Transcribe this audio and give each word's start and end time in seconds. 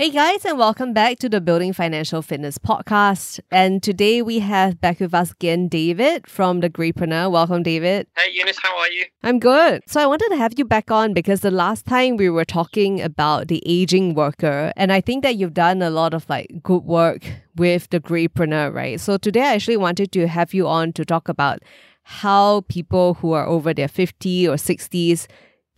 Hey 0.00 0.10
guys, 0.10 0.44
and 0.44 0.56
welcome 0.56 0.92
back 0.92 1.18
to 1.18 1.28
the 1.28 1.40
Building 1.40 1.72
Financial 1.72 2.22
Fitness 2.22 2.56
podcast. 2.56 3.40
And 3.50 3.82
today 3.82 4.22
we 4.22 4.38
have 4.38 4.80
back 4.80 5.00
with 5.00 5.12
us 5.12 5.32
again 5.32 5.66
David 5.66 6.28
from 6.28 6.60
the 6.60 6.70
Greypreneur. 6.70 7.28
Welcome, 7.32 7.64
David. 7.64 8.06
Hey 8.16 8.30
Eunice, 8.32 8.60
how 8.62 8.78
are 8.78 8.88
you? 8.90 9.06
I'm 9.24 9.40
good. 9.40 9.82
So 9.88 10.00
I 10.00 10.06
wanted 10.06 10.28
to 10.28 10.36
have 10.36 10.56
you 10.56 10.64
back 10.64 10.92
on 10.92 11.14
because 11.14 11.40
the 11.40 11.50
last 11.50 11.84
time 11.84 12.16
we 12.16 12.30
were 12.30 12.44
talking 12.44 13.00
about 13.00 13.48
the 13.48 13.60
aging 13.66 14.14
worker, 14.14 14.72
and 14.76 14.92
I 14.92 15.00
think 15.00 15.24
that 15.24 15.34
you've 15.34 15.54
done 15.54 15.82
a 15.82 15.90
lot 15.90 16.14
of 16.14 16.30
like 16.30 16.62
good 16.62 16.84
work 16.84 17.24
with 17.56 17.90
the 17.90 17.98
Greypreneur, 17.98 18.72
right? 18.72 19.00
So 19.00 19.16
today 19.16 19.42
I 19.42 19.54
actually 19.54 19.78
wanted 19.78 20.12
to 20.12 20.28
have 20.28 20.54
you 20.54 20.68
on 20.68 20.92
to 20.92 21.04
talk 21.04 21.28
about 21.28 21.58
how 22.04 22.60
people 22.68 23.14
who 23.14 23.32
are 23.32 23.48
over 23.48 23.74
their 23.74 23.88
50 23.88 24.46
or 24.46 24.54
60s 24.54 25.26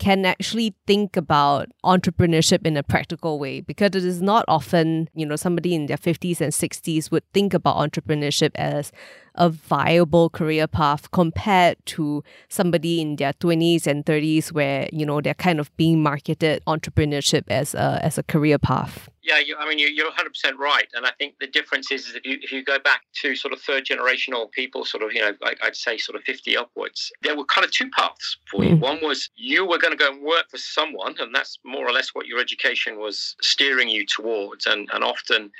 can 0.00 0.24
actually 0.24 0.74
think 0.86 1.14
about 1.14 1.68
entrepreneurship 1.84 2.66
in 2.66 2.76
a 2.76 2.82
practical 2.82 3.38
way 3.38 3.60
because 3.60 3.90
it 3.94 4.02
is 4.02 4.22
not 4.22 4.46
often, 4.48 5.10
you 5.14 5.26
know, 5.26 5.36
somebody 5.36 5.74
in 5.74 5.86
their 5.86 5.98
50s 5.98 6.40
and 6.40 6.52
60s 6.52 7.10
would 7.10 7.22
think 7.34 7.52
about 7.52 7.76
entrepreneurship 7.76 8.50
as 8.54 8.90
a 9.34 9.50
viable 9.50 10.30
career 10.30 10.66
path 10.66 11.10
compared 11.10 11.76
to 11.84 12.24
somebody 12.48 13.02
in 13.02 13.16
their 13.16 13.34
20s 13.34 13.86
and 13.86 14.06
30s 14.06 14.50
where, 14.50 14.88
you 14.90 15.04
know, 15.04 15.20
they're 15.20 15.34
kind 15.34 15.60
of 15.60 15.74
being 15.76 16.02
marketed 16.02 16.62
entrepreneurship 16.66 17.44
as 17.48 17.74
a, 17.74 18.00
as 18.02 18.16
a 18.16 18.22
career 18.22 18.58
path. 18.58 19.09
Yeah, 19.22 19.38
you, 19.38 19.56
I 19.58 19.68
mean, 19.68 19.78
you, 19.78 19.88
you're 19.88 20.10
100% 20.10 20.56
right. 20.56 20.86
And 20.94 21.04
I 21.04 21.10
think 21.18 21.34
the 21.40 21.46
difference 21.46 21.90
is, 21.90 22.08
is 22.08 22.14
if, 22.14 22.24
you, 22.24 22.38
if 22.40 22.52
you 22.52 22.64
go 22.64 22.78
back 22.78 23.02
to 23.22 23.36
sort 23.36 23.52
of 23.52 23.60
third 23.60 23.84
generational 23.84 24.50
people, 24.50 24.84
sort 24.84 25.02
of, 25.02 25.12
you 25.12 25.20
know, 25.20 25.32
like 25.42 25.58
I'd 25.62 25.76
say 25.76 25.98
sort 25.98 26.16
of 26.16 26.22
50 26.22 26.56
upwards, 26.56 27.12
there 27.22 27.36
were 27.36 27.44
kind 27.44 27.64
of 27.64 27.70
two 27.70 27.90
paths 27.90 28.38
for 28.50 28.64
you. 28.64 28.76
Mm. 28.76 28.80
One 28.80 28.98
was 29.02 29.28
you 29.36 29.66
were 29.66 29.78
going 29.78 29.92
to 29.92 29.96
go 29.96 30.10
and 30.10 30.22
work 30.22 30.46
for 30.50 30.58
someone, 30.58 31.16
and 31.18 31.34
that's 31.34 31.58
more 31.64 31.86
or 31.86 31.92
less 31.92 32.10
what 32.14 32.26
your 32.26 32.40
education 32.40 32.98
was 32.98 33.36
steering 33.42 33.90
you 33.90 34.06
towards. 34.06 34.66
And, 34.66 34.88
and 34.92 35.04
often, 35.04 35.50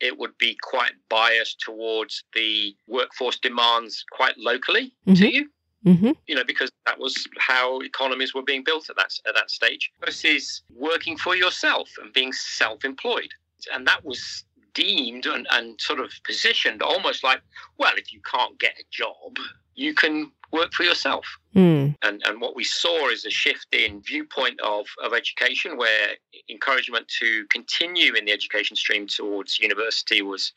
it 0.00 0.18
would 0.18 0.36
be 0.38 0.56
quite 0.62 0.92
biased 1.08 1.60
towards 1.60 2.24
the 2.34 2.74
workforce 2.88 3.38
demands 3.38 4.04
quite 4.10 4.36
locally 4.38 4.92
mm-hmm. 5.06 5.14
to 5.14 5.32
you. 5.32 5.48
Mm-hmm. 5.84 6.12
You 6.26 6.34
know, 6.34 6.44
because 6.44 6.70
that 6.86 6.98
was 6.98 7.26
how 7.38 7.80
economies 7.80 8.34
were 8.34 8.42
being 8.42 8.62
built 8.62 8.88
at 8.88 8.96
that 8.96 9.12
at 9.26 9.34
that 9.34 9.50
stage. 9.50 9.90
Versus 10.04 10.62
working 10.74 11.16
for 11.16 11.34
yourself 11.34 11.88
and 12.00 12.12
being 12.12 12.32
self-employed, 12.32 13.30
and 13.74 13.86
that 13.86 14.04
was 14.04 14.44
deemed 14.74 15.26
and, 15.26 15.46
and 15.50 15.80
sort 15.80 16.00
of 16.00 16.10
positioned 16.24 16.82
almost 16.82 17.22
like, 17.22 17.42
well, 17.78 17.92
if 17.96 18.12
you 18.12 18.20
can't 18.30 18.58
get 18.58 18.72
a 18.78 18.84
job, 18.90 19.36
you 19.74 19.94
can 19.94 20.30
work 20.52 20.72
for 20.72 20.84
yourself. 20.84 21.26
Mm. 21.54 21.96
And 22.02 22.22
and 22.26 22.40
what 22.40 22.54
we 22.54 22.64
saw 22.64 23.08
is 23.08 23.24
a 23.24 23.30
shift 23.30 23.74
in 23.74 24.02
viewpoint 24.02 24.60
of, 24.60 24.86
of 25.02 25.12
education 25.12 25.76
where 25.76 26.10
encouragement 26.48 27.08
to 27.20 27.44
continue 27.50 28.14
in 28.14 28.24
the 28.24 28.32
education 28.32 28.76
stream 28.76 29.06
towards 29.06 29.58
university 29.58 30.22
was 30.22 30.52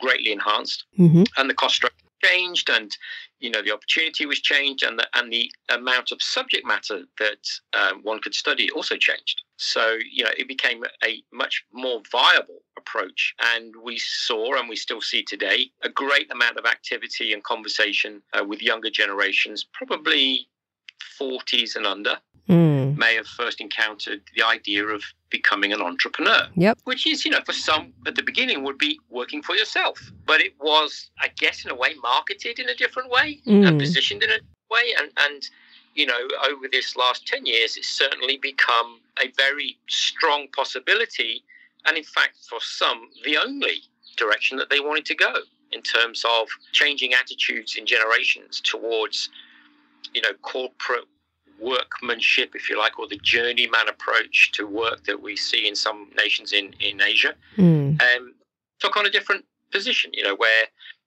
greatly 0.00 0.32
enhanced 0.32 0.84
mm-hmm. 0.98 1.22
and 1.36 1.48
the 1.48 1.54
cost 1.54 1.76
structure 1.76 2.03
changed 2.24 2.70
and 2.70 2.96
you 3.40 3.50
know 3.50 3.62
the 3.62 3.72
opportunity 3.72 4.26
was 4.26 4.40
changed 4.40 4.82
and 4.82 4.98
the 4.98 5.06
and 5.14 5.32
the 5.32 5.50
amount 5.70 6.12
of 6.12 6.22
subject 6.22 6.66
matter 6.66 7.02
that 7.18 7.44
um, 7.78 8.00
one 8.02 8.20
could 8.20 8.34
study 8.34 8.70
also 8.70 8.96
changed. 8.96 9.42
So 9.56 9.98
you 10.10 10.24
know 10.24 10.30
it 10.36 10.48
became 10.48 10.84
a 11.04 11.22
much 11.32 11.64
more 11.72 12.00
viable 12.10 12.62
approach 12.78 13.34
and 13.54 13.74
we 13.82 13.98
saw 13.98 14.58
and 14.58 14.68
we 14.68 14.76
still 14.76 15.00
see 15.00 15.22
today 15.22 15.70
a 15.82 15.88
great 15.88 16.30
amount 16.30 16.56
of 16.58 16.66
activity 16.66 17.32
and 17.32 17.42
conversation 17.44 18.22
uh, 18.32 18.44
with 18.44 18.62
younger 18.62 18.90
generations 18.90 19.64
probably 19.72 20.48
40s 21.20 21.76
and 21.76 21.86
under 21.86 22.18
mm. 22.48 22.96
may 22.96 23.14
have 23.14 23.26
first 23.26 23.60
encountered 23.60 24.22
the 24.36 24.42
idea 24.42 24.86
of 24.86 25.02
becoming 25.30 25.72
an 25.72 25.80
entrepreneur. 25.80 26.48
Yep. 26.54 26.78
Which 26.84 27.06
is, 27.06 27.24
you 27.24 27.30
know, 27.30 27.40
for 27.44 27.52
some 27.52 27.92
at 28.06 28.14
the 28.14 28.22
beginning 28.22 28.62
would 28.62 28.78
be 28.78 28.98
working 29.10 29.42
for 29.42 29.54
yourself. 29.54 29.98
But 30.26 30.40
it 30.40 30.54
was, 30.60 31.10
I 31.20 31.28
guess, 31.36 31.64
in 31.64 31.70
a 31.70 31.74
way, 31.74 31.94
marketed 32.02 32.58
in 32.58 32.68
a 32.68 32.74
different 32.74 33.10
way 33.10 33.40
mm. 33.46 33.66
and 33.66 33.78
positioned 33.78 34.22
in 34.22 34.30
a 34.30 34.38
way. 34.70 34.94
And, 34.98 35.10
and, 35.16 35.48
you 35.94 36.06
know, 36.06 36.28
over 36.48 36.68
this 36.70 36.96
last 36.96 37.26
10 37.26 37.46
years, 37.46 37.76
it's 37.76 37.88
certainly 37.88 38.38
become 38.38 39.00
a 39.22 39.30
very 39.36 39.76
strong 39.88 40.46
possibility. 40.54 41.42
And 41.86 41.96
in 41.96 42.04
fact, 42.04 42.36
for 42.48 42.58
some, 42.60 43.08
the 43.24 43.36
only 43.36 43.82
direction 44.16 44.56
that 44.58 44.70
they 44.70 44.80
wanted 44.80 45.06
to 45.06 45.14
go 45.14 45.34
in 45.72 45.82
terms 45.82 46.24
of 46.28 46.48
changing 46.72 47.12
attitudes 47.14 47.76
in 47.76 47.84
generations 47.84 48.60
towards, 48.60 49.28
you 50.12 50.20
know, 50.20 50.32
corporate 50.42 51.04
workmanship, 51.60 52.54
if 52.54 52.68
you 52.68 52.78
like, 52.78 52.98
or 52.98 53.08
the 53.08 53.18
journeyman 53.22 53.88
approach 53.88 54.50
to 54.52 54.66
work 54.66 55.04
that 55.04 55.22
we 55.22 55.36
see 55.36 55.68
in 55.68 55.74
some 55.74 56.10
nations 56.16 56.52
in, 56.52 56.74
in 56.80 57.00
Asia, 57.00 57.34
mm. 57.56 58.00
um, 58.00 58.34
took 58.80 58.96
on 58.96 59.06
a 59.06 59.10
different 59.10 59.44
position, 59.70 60.10
you 60.14 60.22
know, 60.22 60.36
where 60.36 60.64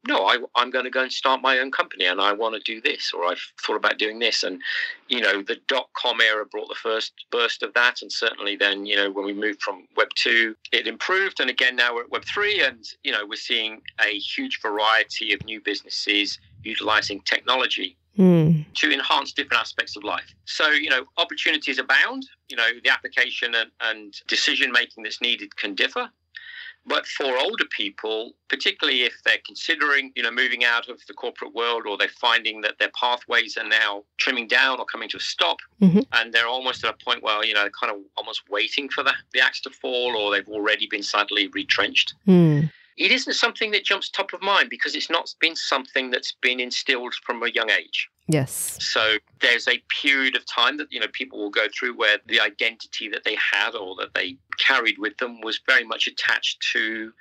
no, 0.08 0.26
I, 0.26 0.38
am 0.62 0.70
going 0.70 0.86
to 0.86 0.92
go 0.92 1.02
and 1.02 1.12
start 1.12 1.42
my 1.42 1.60
own 1.60 1.72
company 1.72 2.06
and 2.06 2.22
I 2.22 2.32
want 2.32 2.56
to 2.56 2.62
do 2.62 2.80
this, 2.80 3.12
or 3.14 3.26
I've 3.26 3.42
thought 3.62 3.76
about 3.76 3.98
doing 3.98 4.20
this. 4.20 4.44
And, 4.44 4.62
you 5.10 5.20
know, 5.20 5.42
the 5.42 5.58
dot 5.68 5.90
com 5.94 6.22
era 6.22 6.46
brought 6.46 6.70
the 6.70 6.76
first 6.76 7.14
burst 7.30 7.62
of 7.62 7.74
that. 7.74 8.02
And 8.02 8.12
certainly 8.12 8.56
then, 8.56 8.86
you 8.86 8.96
know, 8.96 9.12
when 9.12 9.26
we 9.26 9.34
moved 9.34 9.62
from 9.62 9.88
Web 9.98 10.10
2, 10.16 10.56
it 10.72 10.88
improved. 10.88 11.40
And 11.40 11.50
again, 11.50 11.76
now 11.76 11.96
we're 11.96 12.04
at 12.04 12.12
Web 12.12 12.24
3. 12.26 12.62
And, 12.62 12.86
you 13.04 13.12
know, 13.12 13.26
we're 13.28 13.36
seeing 13.36 13.82
a 14.00 14.18
huge 14.18 14.62
variety 14.62 15.34
of 15.34 15.44
new 15.44 15.60
businesses 15.60 16.40
utilizing 16.64 17.22
technology 17.22 17.98
mm. 18.18 18.66
to 18.74 18.92
enhance 18.92 19.34
different 19.34 19.62
aspects 19.62 19.96
of 19.96 20.04
life. 20.04 20.34
So, 20.46 20.70
you 20.70 20.90
know, 20.90 21.04
opportunities 21.18 21.80
abound. 21.80 22.26
You 22.50 22.58
know, 22.58 22.70
the 22.84 22.90
application 22.90 23.56
and, 23.56 23.72
and 23.82 24.14
decision 24.28 24.72
making 24.72 25.04
that's 25.04 25.22
needed 25.22 25.56
can 25.58 25.76
differ. 25.76 26.10
But 26.86 27.06
for 27.06 27.38
older 27.38 27.66
people, 27.66 28.32
particularly 28.48 29.04
if 29.04 29.14
they're 29.26 29.40
considering, 29.46 30.14
you 30.16 30.24
know, 30.24 30.32
moving 30.32 30.64
out 30.64 30.88
of 30.88 31.06
the 31.06 31.14
corporate 31.14 31.54
world 31.54 31.86
or 31.86 31.98
they're 31.98 32.08
finding 32.08 32.62
that 32.62 32.80
their 32.80 32.92
pathways 32.98 33.58
are 33.58 33.68
now 33.68 34.06
trimming 34.18 34.48
down 34.48 34.80
or 34.80 34.86
coming 34.86 35.10
to 35.10 35.18
a 35.18 35.20
stop, 35.20 35.58
mm-hmm. 35.82 36.00
and 36.14 36.34
they're 36.34 36.48
almost 36.48 36.86
at 36.86 36.94
a 36.94 37.04
point 37.04 37.22
where, 37.22 37.44
you 37.44 37.54
know, 37.54 37.68
kind 37.78 37.94
of 37.94 38.02
almost 38.16 38.44
waiting 38.50 38.88
for 38.88 39.04
the, 39.04 39.12
the 39.34 39.42
axe 39.42 39.60
to 39.62 39.70
fall 39.70 40.16
or 40.16 40.32
they've 40.32 40.48
already 40.48 40.88
been 40.88 41.04
suddenly 41.04 41.50
retrenched. 41.50 42.14
Mm 42.26 42.70
it 42.98 43.12
isn't 43.12 43.34
something 43.34 43.72
that 43.72 43.86
jumps 43.86 44.10
top 44.10 44.34
of 44.34 44.42
mind 44.42 44.70
because 44.70 44.96
it's 44.96 45.10
not 45.10 45.34
been 45.40 45.56
something 45.56 46.10
that's 46.10 46.34
been 46.42 46.60
instilled 46.60 47.14
from 47.26 47.42
a 47.44 47.50
young 47.50 47.70
age. 47.70 48.10
Yes. 48.28 48.78
So 48.82 49.18
there's 49.40 49.68
a 49.68 49.82
period 50.02 50.36
of 50.36 50.46
time 50.46 50.78
that 50.78 50.92
you 50.92 51.00
know 51.00 51.08
people 51.14 51.40
will 51.40 51.50
go 51.50 51.68
through 51.74 51.96
where 51.96 52.18
the 52.26 52.40
identity 52.40 53.08
that 53.10 53.24
they 53.24 53.36
had 53.36 53.76
or 53.76 53.96
that 53.98 54.14
they 54.14 54.38
carried 54.60 54.98
with 54.98 55.18
them 55.18 55.42
was 55.42 55.60
very 55.66 55.86
much 55.86 56.08
attached 56.08 56.66
to 56.74 57.14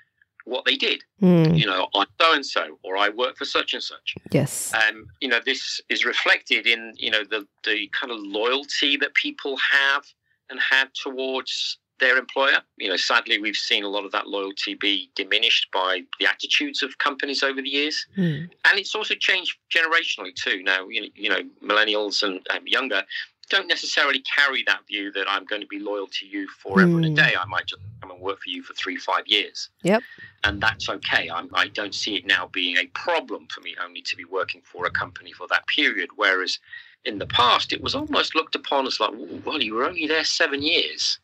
what 0.47 0.64
they 0.64 0.76
did. 0.76 1.03
Mm. 1.20 1.59
You 1.59 1.66
know, 1.66 1.88
I'm 1.94 2.06
so 2.20 2.32
and 2.32 2.47
so, 2.47 2.78
or 2.82 2.97
I 2.97 3.10
work 3.10 3.37
for 3.37 3.44
such 3.44 3.75
and 3.75 3.82
such. 3.82 4.14
Yes. 4.31 4.72
Um, 4.75 5.06
you 5.20 5.28
know, 5.28 5.41
this 5.44 5.81
is 5.88 6.04
reflected 6.04 6.66
in 6.66 6.94
you 6.97 7.10
know 7.10 7.22
the 7.22 7.47
the 7.64 7.88
kind 7.88 8.10
of 8.10 8.19
loyalty 8.20 8.97
that 8.97 9.14
people 9.14 9.56
have 9.70 10.04
and 10.48 10.58
had 10.58 10.88
towards 10.94 11.78
their 12.01 12.17
employer. 12.17 12.59
You 12.77 12.89
know, 12.89 12.97
sadly, 12.97 13.39
we've 13.39 13.57
seen 13.57 13.84
a 13.84 13.89
lot 13.89 14.05
of 14.05 14.12
that 14.12 14.29
loyalty 14.29 14.75
be 14.75 15.11
diminished 15.15 15.69
by 15.73 16.03
the 16.21 16.27
attitudes 16.27 16.83
of 16.83 16.99
companies 16.99 17.43
over 17.43 17.61
the 17.61 17.69
years, 17.69 18.07
mm. 18.17 18.43
and 18.43 18.79
it's 18.79 18.95
also 18.95 19.15
changed 19.15 19.57
generationally 19.75 20.35
too. 20.35 20.62
Now, 20.62 20.89
you 20.89 21.03
know, 21.03 21.09
you 21.15 21.29
know 21.29 21.41
millennials 21.62 22.23
and 22.23 22.41
um, 22.51 22.67
younger 22.67 23.03
don't 23.49 23.69
necessarily 23.69 24.23
carry 24.23 24.65
that 24.67 24.81
view 24.87 25.12
that 25.12 25.27
I'm 25.29 25.45
going 25.45 25.61
to 25.61 25.67
be 25.69 25.79
loyal 25.79 26.09
to 26.09 26.27
you 26.27 26.49
forever 26.49 26.91
mm. 26.91 26.97
and 26.97 27.05
a 27.05 27.09
hmm. 27.09 27.15
day. 27.15 27.35
I 27.41 27.45
might 27.47 27.67
just 27.67 27.81
come 28.01 28.11
and 28.11 28.21
work 28.21 28.41
for 28.43 28.51
you 28.51 28.62
for 28.62 28.75
three, 28.75 28.97
five 28.97 29.27
years. 29.27 29.71
Yep. 29.83 30.03
And 30.45 30.61
that's 30.61 30.89
okay. 30.89 31.31
I'm, 31.31 31.49
I 31.55 31.69
do 31.69 31.83
not 31.83 31.95
see 31.95 32.17
it 32.17 32.27
now 32.27 32.49
being 32.53 32.77
a 32.77 32.87
problem 32.89 33.47
for 33.49 33.61
me 33.61 33.77
only 33.83 34.03
to 34.03 34.17
be 34.17 34.25
working 34.25 34.62
for 34.65 34.87
a 34.87 34.91
company 34.91 35.33
for 35.33 35.47
that 35.49 35.67
period. 35.69 36.11
Whereas 36.17 36.59
in 37.05 37.19
the 37.19 37.27
past, 37.27 37.73
it 37.73 37.81
was 37.81 37.95
almost 37.95 38.35
looked 38.35 38.56
upon 38.56 38.87
as 38.87 38.99
like, 38.99 39.12
well, 39.45 39.62
you 39.62 39.75
were 39.75 39.85
only 39.85 40.06
there 40.06 40.25
seven 40.25 40.62
years 40.62 41.19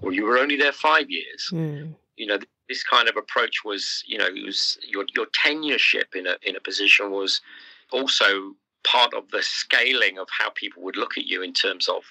or 0.00 0.12
you 0.12 0.24
were 0.24 0.38
only 0.38 0.56
there 0.56 0.72
five 0.72 1.10
years. 1.10 1.48
Mm. 1.52 1.94
You 2.16 2.26
know, 2.26 2.38
this 2.68 2.84
kind 2.84 3.08
of 3.08 3.16
approach 3.16 3.64
was, 3.64 4.02
you 4.06 4.18
know, 4.18 4.26
it 4.26 4.44
was 4.44 4.78
your 4.86 5.04
your 5.14 5.26
tenureship 5.26 6.14
in 6.14 6.26
a 6.26 6.36
in 6.42 6.56
a 6.56 6.60
position 6.60 7.10
was 7.10 7.40
also 7.90 8.54
part 8.84 9.14
of 9.14 9.30
the 9.30 9.42
scaling 9.42 10.18
of 10.18 10.28
how 10.36 10.50
people 10.50 10.82
would 10.82 10.96
look 10.96 11.16
at 11.16 11.26
you 11.26 11.42
in 11.42 11.52
terms 11.52 11.88
of 11.88 12.02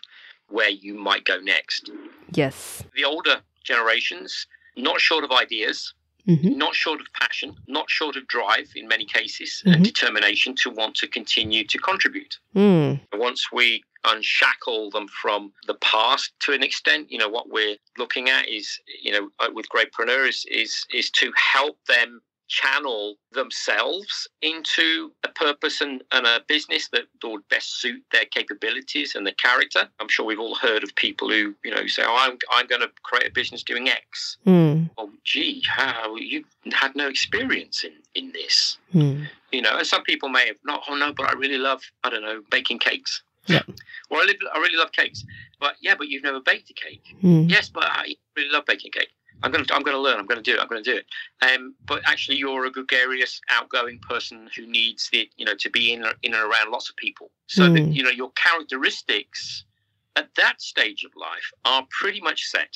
where 0.48 0.70
you 0.70 0.94
might 0.96 1.26
go 1.26 1.40
next. 1.40 1.90
Yes. 2.32 2.84
The 2.96 3.06
older 3.06 3.42
generations, 3.64 4.48
not 4.76 5.00
short 5.00 5.24
of 5.24 5.32
ideas, 5.32 5.94
mm-hmm. 6.28 6.58
not 6.58 6.76
short 6.76 7.00
of 7.00 7.08
passion, 7.20 7.56
not 7.68 7.90
short 7.90 8.16
of 8.16 8.28
drive 8.28 8.70
in 8.76 8.88
many 8.88 9.06
cases, 9.06 9.62
mm-hmm. 9.66 9.76
and 9.76 9.84
determination 9.84 10.56
to 10.64 10.70
want 10.70 10.96
to 10.96 11.08
continue 11.08 11.64
to 11.66 11.78
contribute. 11.78 12.38
Mm. 12.56 13.00
Once 13.14 13.52
we 13.52 13.84
unshackle 14.06 14.90
them 14.90 15.08
from 15.08 15.52
the 15.68 15.76
past 15.76 16.34
to 16.40 16.54
an 16.54 16.64
extent. 16.64 17.12
You 17.12 17.20
know, 17.20 17.30
what 17.30 17.50
we're 17.50 17.78
looking 17.98 18.30
at 18.30 18.48
is, 18.48 18.80
you 19.02 19.12
know, 19.12 19.30
uh, 19.40 19.50
with 19.54 19.68
Greypreneur 19.70 20.28
is, 20.28 20.46
is, 20.50 20.86
is 20.94 21.10
to 21.12 21.32
help 21.36 21.78
them 21.88 22.22
channel 22.52 23.16
themselves 23.32 24.28
into 24.42 25.10
a 25.24 25.30
purpose 25.30 25.80
and, 25.80 26.04
and 26.12 26.28
a 26.28 26.42
business 26.50 26.90
that 26.90 27.04
would 27.24 27.48
best 27.48 27.80
suit 27.80 28.04
their 28.12 28.26
capabilities 28.26 29.16
and 29.16 29.26
their 29.26 29.36
character. 29.36 29.88
I'm 30.02 30.10
sure 30.10 30.26
we've 30.26 30.38
all 30.38 30.56
heard 30.56 30.84
of 30.84 30.94
people 30.96 31.30
who, 31.30 31.56
you 31.64 31.72
know, 31.74 31.88
say, 31.88 32.04
oh, 32.06 32.18
I'm, 32.20 32.38
I'm 32.52 32.68
going 32.68 32.82
to 32.82 32.92
create 33.04 33.30
a 33.30 33.32
business 33.32 33.64
doing 33.64 33.88
X. 33.88 34.36
Mm. 34.46 34.90
Oh, 34.98 35.10
gee, 35.24 35.64
how, 35.66 36.18
you 36.18 36.44
had 36.74 36.94
no 36.94 37.08
experience 37.08 37.86
in, 37.86 37.94
in 38.16 38.34
this. 38.34 38.78
Mm. 38.94 39.28
You 39.54 39.62
know, 39.62 39.78
and 39.78 39.88
some 39.88 40.04
people 40.04 40.28
may 40.28 40.48
have 40.48 40.58
not, 40.66 40.84
oh, 40.90 40.96
no, 40.96 41.14
but 41.14 41.30
I 41.30 41.34
really 41.34 41.58
love, 41.58 41.82
I 42.04 42.10
don't 42.10 42.22
know, 42.22 42.42
baking 42.52 42.80
cakes. 42.80 43.24
Yeah. 43.48 43.64
Well, 44.10 44.22
I, 44.22 44.26
live, 44.26 44.36
I 44.54 44.58
really 44.60 44.78
love 44.78 44.92
cakes, 44.92 45.24
but 45.60 45.76
yeah, 45.82 45.96
but 45.98 46.10
you've 46.10 46.24
never 46.24 46.42
baked 46.42 46.70
a 46.70 46.74
cake. 46.74 47.16
Mm. 47.24 47.50
Yes, 47.50 47.70
but 47.70 47.86
I 47.86 48.16
really 48.36 48.52
love 48.52 48.66
baking 48.66 48.92
cake. 48.92 49.10
I'm 49.44 49.52
going 49.52 49.66
to 49.66 49.74
I'm 49.74 49.84
going 49.84 49.96
to 49.96 50.02
learn. 50.02 50.20
I'm 50.20 50.26
going 50.26 50.42
to 50.42 50.44
do 50.44 50.56
it. 50.56 50.62
I'm 50.62 50.68
going 50.68 50.84
to 50.84 50.92
do 50.92 50.98
it. 50.98 51.06
Um, 51.42 51.76
but 51.86 52.02
actually, 52.06 52.38
you're 52.38 52.66
a 52.66 52.72
gregarious, 52.72 53.42
outgoing 53.50 54.00
person 54.00 54.50
who 54.56 54.66
needs 54.66 55.10
the 55.12 55.30
you 55.38 55.46
know 55.46 55.56
to 55.56 55.70
be 55.70 55.94
in 55.94 56.04
in 56.24 56.34
and 56.34 56.44
around 56.44 56.72
lots 56.72 56.90
of 56.90 56.96
people. 56.96 57.32
So 57.48 57.64
mm. 57.64 57.74
that 57.74 57.94
you 57.94 58.04
know 58.04 58.10
your 58.10 58.32
characteristics 58.32 59.66
at 60.16 60.30
that 60.36 60.62
stage 60.62 61.04
of 61.04 61.12
life 61.16 61.52
are 61.66 61.86
pretty 61.90 62.22
much 62.22 62.44
set. 62.46 62.76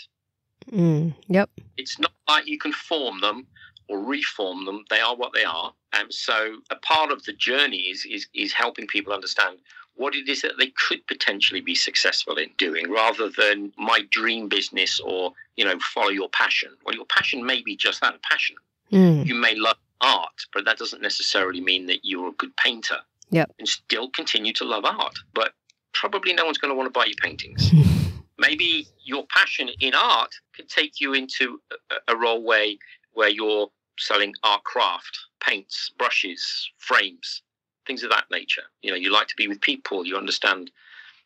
Mm. 0.71 1.13
Yep. 1.27 1.49
It's 1.77 1.99
not 1.99 2.11
like 2.27 2.47
you 2.47 2.57
can 2.57 2.71
form 2.71 3.21
them 3.21 3.47
or 3.87 3.99
reform 3.99 4.65
them. 4.65 4.83
They 4.89 4.99
are 4.99 5.15
what 5.15 5.33
they 5.33 5.43
are. 5.43 5.73
And 5.93 6.03
um, 6.03 6.11
so 6.11 6.57
a 6.69 6.75
part 6.77 7.11
of 7.11 7.23
the 7.23 7.33
journey 7.33 7.83
is 7.91 8.05
is 8.09 8.27
is 8.33 8.53
helping 8.53 8.87
people 8.87 9.13
understand 9.13 9.57
what 9.95 10.15
it 10.15 10.27
is 10.27 10.41
that 10.41 10.57
they 10.59 10.71
could 10.87 11.05
potentially 11.07 11.61
be 11.61 11.75
successful 11.75 12.35
in 12.37 12.49
doing 12.57 12.91
rather 12.91 13.29
than 13.29 13.71
my 13.77 14.01
dream 14.11 14.47
business 14.47 14.99
or 14.99 15.33
you 15.55 15.65
know 15.65 15.77
follow 15.93 16.09
your 16.09 16.29
passion. 16.29 16.69
Well 16.85 16.95
your 16.95 17.05
passion 17.05 17.45
may 17.45 17.61
be 17.61 17.75
just 17.75 18.01
that 18.01 18.15
a 18.15 18.19
passion. 18.29 18.55
Mm. 18.91 19.25
you 19.25 19.33
may 19.33 19.55
love 19.55 19.77
art 20.01 20.45
but 20.53 20.63
that 20.65 20.77
doesn't 20.77 21.01
necessarily 21.01 21.59
mean 21.59 21.87
that 21.87 22.01
you're 22.03 22.29
a 22.29 22.33
good 22.33 22.55
painter. 22.57 22.97
Yep. 23.31 23.53
and 23.57 23.67
still 23.67 24.11
continue 24.11 24.53
to 24.53 24.63
love 24.63 24.85
art 24.85 25.17
but 25.33 25.53
probably 25.93 26.31
no 26.33 26.45
one's 26.45 26.59
going 26.59 26.69
to 26.69 26.75
want 26.75 26.85
to 26.85 26.97
buy 26.97 27.05
your 27.05 27.15
paintings. 27.21 27.71
Maybe 28.37 28.87
your 29.03 29.25
passion 29.27 29.69
in 29.79 29.95
art 29.95 30.31
can 30.53 30.67
take 30.67 31.01
you 31.01 31.13
into 31.13 31.59
a, 31.89 32.13
a 32.13 32.15
role 32.15 32.43
where 32.43 32.67
where 33.13 33.29
you're 33.29 33.69
selling 33.97 34.33
art 34.43 34.63
craft 34.63 35.17
paints 35.39 35.91
brushes 35.97 36.69
frames 36.77 37.41
things 37.85 38.03
of 38.03 38.09
that 38.09 38.25
nature. 38.31 38.63
You 38.81 38.91
know, 38.91 38.97
you 38.97 39.11
like 39.11 39.27
to 39.27 39.35
be 39.35 39.47
with 39.47 39.61
people. 39.61 40.05
You 40.05 40.17
understand, 40.17 40.71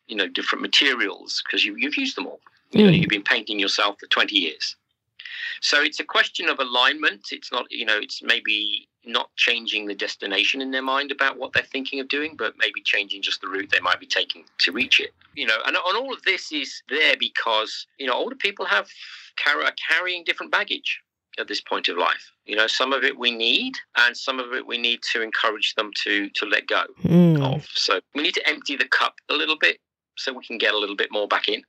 you 0.06 0.16
know, 0.16 0.28
different 0.28 0.62
materials 0.62 1.42
because 1.44 1.64
you, 1.64 1.76
you've 1.76 1.96
used 1.96 2.16
them 2.16 2.26
all. 2.26 2.40
You 2.72 2.84
know, 2.84 2.90
mm. 2.90 3.00
you've 3.00 3.08
been 3.08 3.22
painting 3.22 3.58
yourself 3.58 3.98
for 3.98 4.06
20 4.06 4.36
years. 4.36 4.76
So 5.60 5.82
it's 5.82 6.00
a 6.00 6.04
question 6.04 6.48
of 6.48 6.58
alignment. 6.58 7.28
It's 7.32 7.52
not, 7.52 7.66
you 7.70 7.84
know, 7.84 7.98
it's 7.98 8.22
maybe 8.22 8.88
not 9.04 9.34
changing 9.36 9.86
the 9.86 9.94
destination 9.94 10.60
in 10.60 10.70
their 10.70 10.82
mind 10.82 11.10
about 11.10 11.38
what 11.38 11.52
they're 11.52 11.62
thinking 11.62 12.00
of 12.00 12.08
doing, 12.08 12.36
but 12.36 12.54
maybe 12.58 12.82
changing 12.82 13.22
just 13.22 13.40
the 13.40 13.48
route 13.48 13.70
they 13.70 13.80
might 13.80 13.98
be 13.98 14.06
taking 14.06 14.44
to 14.58 14.72
reach 14.72 15.00
it. 15.00 15.12
You 15.34 15.46
know, 15.46 15.58
and, 15.66 15.76
and 15.76 15.96
all 15.96 16.12
of 16.12 16.22
this 16.22 16.52
is 16.52 16.82
there 16.88 17.16
because, 17.18 17.86
you 17.98 18.06
know, 18.06 18.14
older 18.14 18.36
people 18.36 18.66
have 18.66 18.88
are 19.46 19.72
carrying 19.88 20.22
different 20.22 20.52
baggage 20.52 21.00
at 21.40 21.48
this 21.48 21.60
point 21.60 21.88
of 21.88 21.96
life. 21.96 22.32
You 22.44 22.56
know, 22.56 22.66
some 22.66 22.92
of 22.92 23.04
it 23.04 23.18
we 23.18 23.30
need, 23.30 23.74
and 23.96 24.16
some 24.16 24.38
of 24.38 24.52
it 24.52 24.66
we 24.66 24.78
need 24.78 25.00
to 25.12 25.22
encourage 25.22 25.74
them 25.74 25.90
to 26.04 26.28
to 26.30 26.46
let 26.46 26.66
go 26.66 26.84
mm. 27.02 27.54
of. 27.54 27.66
So 27.74 28.00
we 28.14 28.22
need 28.22 28.34
to 28.34 28.48
empty 28.48 28.76
the 28.76 28.88
cup 28.88 29.14
a 29.28 29.34
little 29.34 29.56
bit 29.58 29.78
so 30.16 30.32
we 30.32 30.44
can 30.44 30.58
get 30.58 30.74
a 30.74 30.78
little 30.78 30.96
bit 30.96 31.08
more 31.10 31.26
back 31.26 31.48
in. 31.48 31.62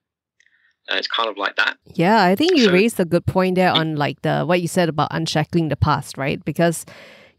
Uh, 0.91 0.95
it's 0.95 1.07
kind 1.07 1.29
of 1.29 1.37
like 1.37 1.55
that. 1.55 1.77
Yeah, 1.85 2.23
I 2.23 2.35
think 2.35 2.57
you 2.57 2.65
so, 2.65 2.71
raised 2.71 2.99
a 2.99 3.05
good 3.05 3.25
point 3.25 3.55
there 3.55 3.71
on 3.71 3.95
like 3.95 4.21
the 4.21 4.43
what 4.45 4.61
you 4.61 4.67
said 4.67 4.89
about 4.89 5.09
unshackling 5.11 5.69
the 5.69 5.75
past, 5.75 6.17
right? 6.17 6.43
Because 6.43 6.85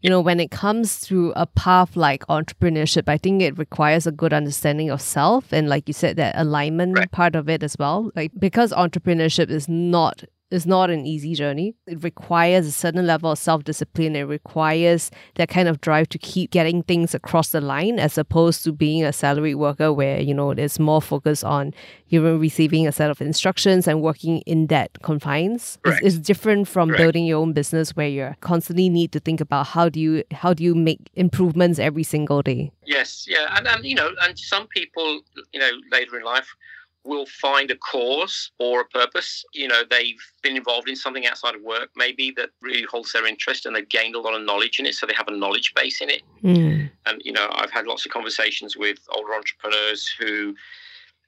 you 0.03 0.09
know, 0.09 0.19
when 0.19 0.41
it 0.41 0.51
comes 0.51 0.99
to 1.07 1.31
a 1.37 1.45
path 1.45 1.95
like 1.95 2.27
entrepreneurship, 2.27 3.07
I 3.07 3.17
think 3.17 3.41
it 3.41 3.57
requires 3.57 4.05
a 4.05 4.11
good 4.11 4.33
understanding 4.33 4.89
of 4.89 5.01
self 5.01 5.53
and, 5.53 5.69
like 5.69 5.87
you 5.87 5.93
said, 5.93 6.17
that 6.17 6.35
alignment 6.37 6.97
right. 6.97 7.09
part 7.09 7.37
of 7.37 7.47
it 7.47 7.63
as 7.63 7.77
well. 7.79 8.11
Like, 8.13 8.33
because 8.37 8.73
entrepreneurship 8.73 9.49
is 9.49 9.69
not 9.69 10.25
is 10.53 10.67
not 10.67 10.89
an 10.89 11.05
easy 11.05 11.33
journey. 11.33 11.75
It 11.87 12.03
requires 12.03 12.67
a 12.67 12.71
certain 12.71 13.07
level 13.07 13.31
of 13.31 13.39
self 13.39 13.63
discipline. 13.63 14.15
It 14.15 14.21
requires 14.21 15.09
that 15.35 15.49
kind 15.49 15.67
of 15.67 15.81
drive 15.81 16.09
to 16.09 16.19
keep 16.19 16.51
getting 16.51 16.83
things 16.83 17.15
across 17.15 17.49
the 17.49 17.59
line 17.59 17.99
as 17.99 18.17
opposed 18.17 18.63
to 18.65 18.71
being 18.71 19.03
a 19.03 19.11
salary 19.11 19.55
worker 19.55 19.91
where, 19.91 20.21
you 20.21 20.33
know, 20.33 20.53
there's 20.53 20.79
more 20.79 21.01
focus 21.01 21.43
on 21.43 21.73
you 22.09 22.21
receiving 22.37 22.87
a 22.87 22.91
set 22.91 23.09
of 23.09 23.19
instructions 23.21 23.87
and 23.87 24.01
working 24.01 24.41
in 24.41 24.67
that 24.67 25.01
confines. 25.01 25.79
Right. 25.83 25.95
It's, 26.03 26.17
it's, 26.17 26.23
different 26.23 26.67
from 26.67 26.89
right. 26.89 26.97
building 26.97 27.25
your 27.25 27.41
own 27.41 27.53
business 27.53 27.95
where 27.95 28.07
you 28.07 28.35
constantly 28.39 28.87
need 28.87 29.11
to 29.13 29.19
think 29.19 29.41
about 29.41 29.67
how 29.67 29.89
do 29.89 29.99
you 29.99 30.23
how 30.31 30.53
do 30.53 30.63
you 30.63 30.75
make 30.75 30.99
improvements 31.15 31.79
every 31.79 32.03
single 32.03 32.41
day. 32.43 32.71
Yes, 32.85 33.25
yeah. 33.27 33.55
And, 33.57 33.67
and 33.67 33.83
you 33.83 33.95
know, 33.95 34.11
and 34.21 34.37
some 34.37 34.67
people, 34.67 35.21
you 35.51 35.59
know, 35.59 35.71
later 35.91 36.17
in 36.17 36.23
life 36.23 36.55
will 37.05 37.25
find 37.25 37.69
a 37.71 37.75
cause 37.75 38.51
or 38.59 38.81
a 38.81 38.85
purpose. 38.85 39.43
You 39.53 39.67
know, 39.67 39.83
they've 39.89 40.19
been 40.41 40.55
involved 40.55 40.89
in 40.89 40.95
something 40.95 41.25
outside 41.25 41.55
of 41.55 41.61
work, 41.61 41.89
maybe 41.95 42.31
that 42.37 42.49
really 42.61 42.83
holds 42.83 43.11
their 43.11 43.25
interest, 43.25 43.65
and 43.65 43.75
they've 43.75 43.87
gained 43.87 44.15
a 44.15 44.19
lot 44.19 44.33
of 44.33 44.41
knowledge 44.41 44.79
in 44.79 44.85
it, 44.85 44.95
so 44.95 45.05
they 45.05 45.13
have 45.13 45.27
a 45.27 45.35
knowledge 45.35 45.73
base 45.75 46.01
in 46.01 46.09
it. 46.09 46.23
Mm. 46.43 46.89
And 47.05 47.21
you 47.23 47.31
know, 47.31 47.47
I've 47.51 47.71
had 47.71 47.85
lots 47.85 48.05
of 48.05 48.11
conversations 48.11 48.77
with 48.77 48.99
older 49.15 49.33
entrepreneurs 49.33 50.09
who, 50.19 50.55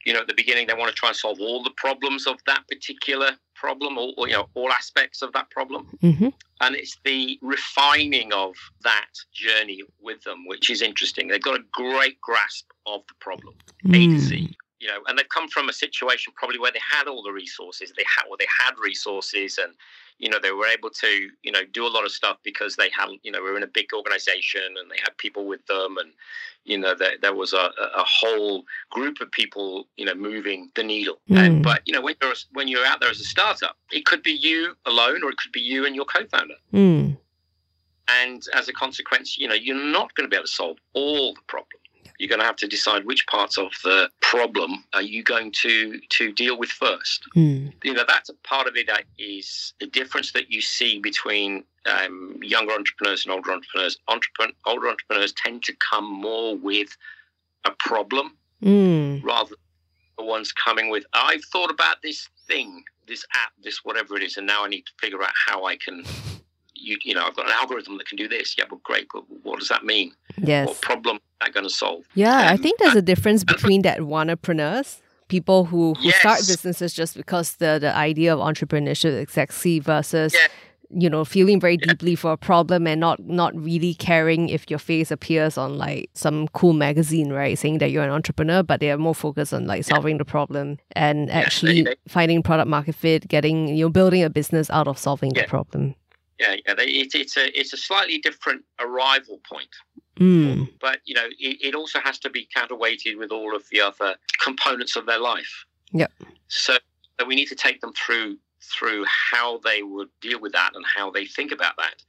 you 0.05 0.13
know, 0.13 0.21
at 0.21 0.27
the 0.27 0.33
beginning 0.33 0.67
they 0.67 0.73
want 0.73 0.89
to 0.89 0.95
try 0.95 1.09
and 1.09 1.15
solve 1.15 1.39
all 1.39 1.63
the 1.63 1.71
problems 1.71 2.27
of 2.27 2.37
that 2.47 2.63
particular 2.69 3.31
problem, 3.55 3.97
or, 3.97 4.13
or 4.17 4.27
you 4.27 4.33
know, 4.33 4.47
all 4.53 4.71
aspects 4.71 5.21
of 5.21 5.33
that 5.33 5.49
problem. 5.49 5.87
Mm-hmm. 6.01 6.29
And 6.61 6.75
it's 6.75 6.97
the 7.03 7.37
refining 7.41 8.31
of 8.31 8.55
that 8.83 9.11
journey 9.33 9.81
with 10.01 10.23
them, 10.23 10.45
which 10.47 10.69
is 10.69 10.81
interesting. 10.81 11.27
They've 11.27 11.41
got 11.41 11.59
a 11.59 11.63
great 11.73 12.19
grasp 12.21 12.65
of 12.85 13.01
the 13.07 13.15
problem, 13.19 13.55
mm. 13.85 13.95
A 13.95 14.13
to 14.13 14.19
Z 14.19 14.35
mm 14.35 14.55
you 14.85 14.91
know, 14.91 14.99
and 15.07 15.17
they've 15.17 15.29
come 15.29 15.47
from 15.47 15.67
a 15.67 15.73
situation 15.73 16.31
probably 16.35 16.59
where 16.59 16.71
they 16.71 16.79
had 16.79 17.07
all 17.07 17.23
the 17.23 17.31
resources. 17.31 17.91
They 17.97 18.03
had, 18.03 18.25
well, 18.29 18.37
they 18.37 18.45
had 18.63 18.73
resources, 18.77 19.57
and 19.57 19.73
you 20.19 20.29
know, 20.29 20.37
they 20.39 20.51
were 20.51 20.67
able 20.67 20.91
to, 20.91 21.29
you 21.41 21.51
know, 21.51 21.61
do 21.73 21.87
a 21.87 21.89
lot 21.89 22.05
of 22.05 22.11
stuff 22.11 22.37
because 22.43 22.75
they 22.75 22.91
had, 22.95 23.09
you 23.23 23.31
know, 23.31 23.41
we 23.41 23.49
were 23.49 23.57
in 23.57 23.63
a 23.63 23.67
big 23.67 23.87
organization 23.95 24.61
and 24.79 24.91
they 24.91 24.97
had 25.01 25.17
people 25.17 25.47
with 25.47 25.65
them, 25.65 25.97
and 25.97 26.11
you 26.65 26.77
know, 26.77 26.93
there, 26.93 27.15
there 27.19 27.33
was 27.33 27.53
a, 27.53 27.71
a 27.97 28.03
whole 28.03 28.63
group 28.91 29.21
of 29.21 29.31
people, 29.31 29.87
you 29.97 30.05
know, 30.05 30.13
moving 30.13 30.69
the 30.75 30.83
needle. 30.83 31.17
Mm. 31.31 31.37
And 31.37 31.63
but 31.63 31.81
you 31.85 31.93
know, 31.93 32.01
when 32.01 32.13
you're 32.21 32.35
when 32.53 32.67
you're 32.67 32.85
out 32.85 32.99
there 32.99 33.09
as 33.09 33.19
a 33.19 33.23
startup, 33.23 33.77
it 33.91 34.05
could 34.05 34.21
be 34.21 34.33
you 34.33 34.75
alone, 34.85 35.23
or 35.23 35.31
it 35.31 35.37
could 35.37 35.51
be 35.51 35.61
you 35.61 35.87
and 35.87 35.95
your 35.95 36.05
co-founder. 36.05 36.55
Mm. 36.71 37.17
And 38.07 38.43
as 38.53 38.69
a 38.69 38.73
consequence, 38.73 39.35
you 39.35 39.47
know, 39.47 39.55
you're 39.55 39.83
not 39.83 40.13
going 40.13 40.29
to 40.29 40.29
be 40.29 40.35
able 40.35 40.45
to 40.45 40.51
solve 40.51 40.77
all 40.93 41.33
the 41.33 41.41
problems 41.47 41.84
you're 42.17 42.29
going 42.29 42.39
to 42.39 42.45
have 42.45 42.55
to 42.57 42.67
decide 42.67 43.05
which 43.05 43.25
parts 43.27 43.57
of 43.57 43.71
the 43.83 44.09
problem 44.21 44.83
are 44.93 45.01
you 45.01 45.23
going 45.23 45.51
to 45.63 45.99
to 46.09 46.31
deal 46.31 46.57
with 46.57 46.69
first. 46.69 47.25
Mm. 47.35 47.73
You 47.83 47.93
know, 47.93 48.05
that's 48.07 48.29
a 48.29 48.33
part 48.47 48.67
of 48.67 48.75
it 48.75 48.87
that 48.87 49.03
is 49.17 49.73
the 49.79 49.87
difference 49.87 50.31
that 50.33 50.51
you 50.51 50.61
see 50.61 50.99
between 50.99 51.63
um, 51.85 52.39
younger 52.41 52.73
entrepreneurs 52.73 53.25
and 53.25 53.33
older 53.33 53.51
entrepreneurs. 53.51 53.97
Entrepren- 54.09 54.55
older 54.65 54.87
entrepreneurs 54.87 55.33
tend 55.33 55.63
to 55.63 55.73
come 55.91 56.11
more 56.11 56.55
with 56.57 56.89
a 57.65 57.71
problem 57.79 58.37
mm. 58.63 59.23
rather 59.23 59.49
than 59.49 59.57
the 60.17 60.23
ones 60.23 60.51
coming 60.51 60.89
with, 60.89 61.03
I've 61.13 61.43
thought 61.51 61.69
about 61.69 62.01
this 62.01 62.29
thing, 62.47 62.83
this 63.07 63.25
app, 63.35 63.51
this 63.61 63.83
whatever 63.83 64.15
it 64.15 64.23
is, 64.23 64.37
and 64.37 64.47
now 64.47 64.63
I 64.63 64.69
need 64.69 64.85
to 64.85 64.93
figure 64.99 65.21
out 65.21 65.33
how 65.47 65.65
I 65.65 65.75
can 65.75 66.03
you, 66.85 66.97
you 67.03 67.13
know, 67.13 67.25
I've 67.25 67.35
got 67.35 67.47
an 67.47 67.53
algorithm 67.59 67.97
that 67.97 68.07
can 68.07 68.17
do 68.17 68.27
this. 68.27 68.55
Yeah, 68.57 68.65
but 68.69 68.81
great. 68.83 69.07
But 69.11 69.23
what 69.43 69.59
does 69.59 69.69
that 69.69 69.83
mean? 69.83 70.11
Yes. 70.37 70.67
What 70.67 70.81
problem 70.81 71.19
that 71.41 71.53
going 71.53 71.65
to 71.65 71.69
solve? 71.69 72.05
Yeah, 72.13 72.37
um, 72.37 72.53
I 72.53 72.57
think 72.57 72.79
there's 72.79 72.95
a 72.95 73.01
difference 73.01 73.43
between 73.43 73.81
that 73.81 73.99
entrepreneurs, 73.99 75.01
people 75.27 75.65
who, 75.65 75.93
who 75.95 76.05
yes. 76.05 76.19
start 76.19 76.39
businesses 76.39 76.93
just 76.93 77.17
because 77.17 77.55
the, 77.55 77.79
the 77.79 77.95
idea 77.95 78.35
of 78.35 78.39
entrepreneurship 78.39 79.23
is 79.23 79.31
sexy 79.31 79.79
versus 79.79 80.33
yeah. 80.33 80.47
you 80.91 81.09
know 81.09 81.25
feeling 81.25 81.59
very 81.59 81.77
yeah. 81.81 81.87
deeply 81.87 82.15
for 82.15 82.31
a 82.31 82.37
problem 82.37 82.85
and 82.85 83.01
not 83.01 83.19
not 83.23 83.55
really 83.55 83.95
caring 83.95 84.49
if 84.49 84.69
your 84.69 84.77
face 84.77 85.09
appears 85.09 85.57
on 85.57 85.79
like 85.79 86.09
some 86.13 86.47
cool 86.49 86.73
magazine 86.73 87.33
right 87.33 87.57
saying 87.57 87.79
that 87.79 87.89
you're 87.89 88.03
an 88.03 88.11
entrepreneur 88.11 88.61
but 88.61 88.79
they 88.79 88.91
are 88.91 88.99
more 88.99 89.15
focused 89.15 89.51
on 89.51 89.65
like 89.65 89.83
solving 89.83 90.15
yeah. 90.15 90.19
the 90.19 90.25
problem 90.25 90.77
and 90.91 91.31
actually 91.31 91.87
finding 92.07 92.43
product 92.43 92.69
market 92.69 92.93
fit 92.93 93.27
getting 93.27 93.67
you 93.69 93.85
know 93.85 93.89
building 93.89 94.21
a 94.21 94.29
business 94.29 94.69
out 94.69 94.87
of 94.87 94.95
solving 94.95 95.33
the 95.33 95.43
problem 95.47 95.95
yeah, 96.39 96.55
yeah. 96.65 96.73
They, 96.73 96.85
it, 96.85 97.15
it's 97.15 97.37
a 97.37 97.57
it's 97.57 97.73
a 97.73 97.77
slightly 97.77 98.17
different 98.17 98.63
arrival 98.79 99.39
point. 99.49 99.69
Mm. 100.19 100.69
But 100.79 100.99
you 101.05 101.13
know, 101.13 101.27
it, 101.39 101.57
it 101.61 101.75
also 101.75 101.99
has 101.99 102.19
to 102.19 102.29
be 102.29 102.47
counterweighted 102.55 103.17
with 103.17 103.31
all 103.31 103.55
of 103.55 103.63
the 103.71 103.81
other 103.81 104.15
components 104.41 104.95
of 104.95 105.05
their 105.05 105.19
life. 105.19 105.65
Yep. 105.91 106.11
So, 106.47 106.77
so 107.19 107.25
we 107.25 107.35
need 107.35 107.47
to 107.47 107.55
take 107.55 107.81
them 107.81 107.93
through 107.93 108.37
through 108.61 109.05
how 109.05 109.59
they 109.59 109.83
would 109.83 110.09
deal 110.21 110.39
with 110.39 110.53
that 110.53 110.71
and 110.75 110.83
how 110.85 111.11
they 111.11 111.25
think 111.25 111.51
about 111.51 111.75
that 111.77 112.01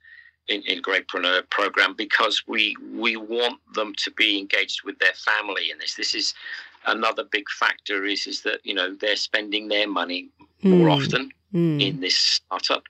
in, 0.48 0.62
in 0.62 0.80
Greypreneur 0.82 1.48
program 1.50 1.94
because 1.96 2.42
we 2.46 2.76
we 2.92 3.16
want 3.16 3.60
them 3.74 3.94
to 3.98 4.10
be 4.12 4.38
engaged 4.38 4.82
with 4.84 4.98
their 4.98 5.12
family 5.12 5.70
in 5.70 5.78
this. 5.78 5.94
This 5.94 6.14
is 6.14 6.34
another 6.86 7.24
big 7.24 7.48
factor 7.50 8.04
is 8.04 8.26
is 8.26 8.42
that 8.42 8.60
you 8.64 8.74
know 8.74 8.94
they're 8.94 9.16
spending 9.16 9.68
their 9.68 9.88
money 9.88 10.28
more 10.62 10.88
mm. 10.88 10.92
often 10.92 11.30
Mm. 11.56 11.80
in 11.80 12.00
this 12.00 12.16
startup, 12.16 12.82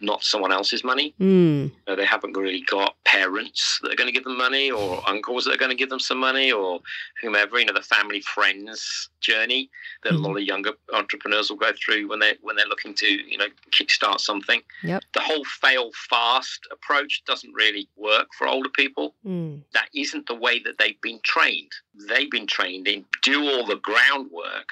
not 0.00 0.22
someone 0.22 0.52
else's 0.52 0.84
money. 0.84 1.14
Mm. 1.18 1.72
Uh, 1.86 1.94
they 1.94 2.04
haven't 2.04 2.36
really 2.36 2.60
got 2.62 2.96
parents 3.04 3.78
that 3.82 3.92
are 3.92 3.96
going 3.96 4.08
to 4.08 4.12
give 4.12 4.24
them 4.24 4.36
money, 4.36 4.70
or 4.70 5.02
uncles 5.08 5.44
that 5.44 5.54
are 5.54 5.62
going 5.64 5.70
to 5.70 5.76
give 5.76 5.88
them 5.88 6.00
some 6.00 6.18
money, 6.18 6.52
or 6.52 6.80
whomever. 7.22 7.58
You 7.58 7.64
know, 7.66 7.72
the 7.72 7.80
family 7.82 8.20
friends 8.20 9.08
journey 9.20 9.70
that 10.02 10.12
a 10.12 10.16
Mhm. 10.16 10.22
lot 10.26 10.36
of 10.36 10.42
younger 10.42 10.72
entrepreneurs 10.92 11.48
will 11.50 11.56
go 11.56 11.72
through 11.72 12.08
when 12.08 12.18
they 12.18 12.36
when 12.42 12.56
they're 12.56 12.66
looking 12.74 12.94
to 12.94 13.06
you 13.06 13.38
know 13.38 13.48
kickstart 13.70 14.20
something. 14.20 14.62
Yep. 14.82 15.02
The 15.12 15.20
whole 15.20 15.44
fail 15.44 15.90
fast 16.10 16.60
approach 16.70 17.22
doesn't 17.24 17.52
really 17.54 17.88
work 17.96 18.28
for 18.36 18.46
older 18.48 18.70
people. 18.70 19.14
Mm. 19.24 19.62
That 19.72 19.88
isn't 19.94 20.26
the 20.26 20.34
way 20.34 20.58
that 20.60 20.76
they've 20.78 21.00
been 21.00 21.20
trained. 21.22 21.72
They've 21.94 22.30
been 22.30 22.46
trained 22.46 22.86
in 22.86 23.06
do 23.22 23.48
all 23.50 23.64
the 23.66 23.76
groundwork 23.76 24.68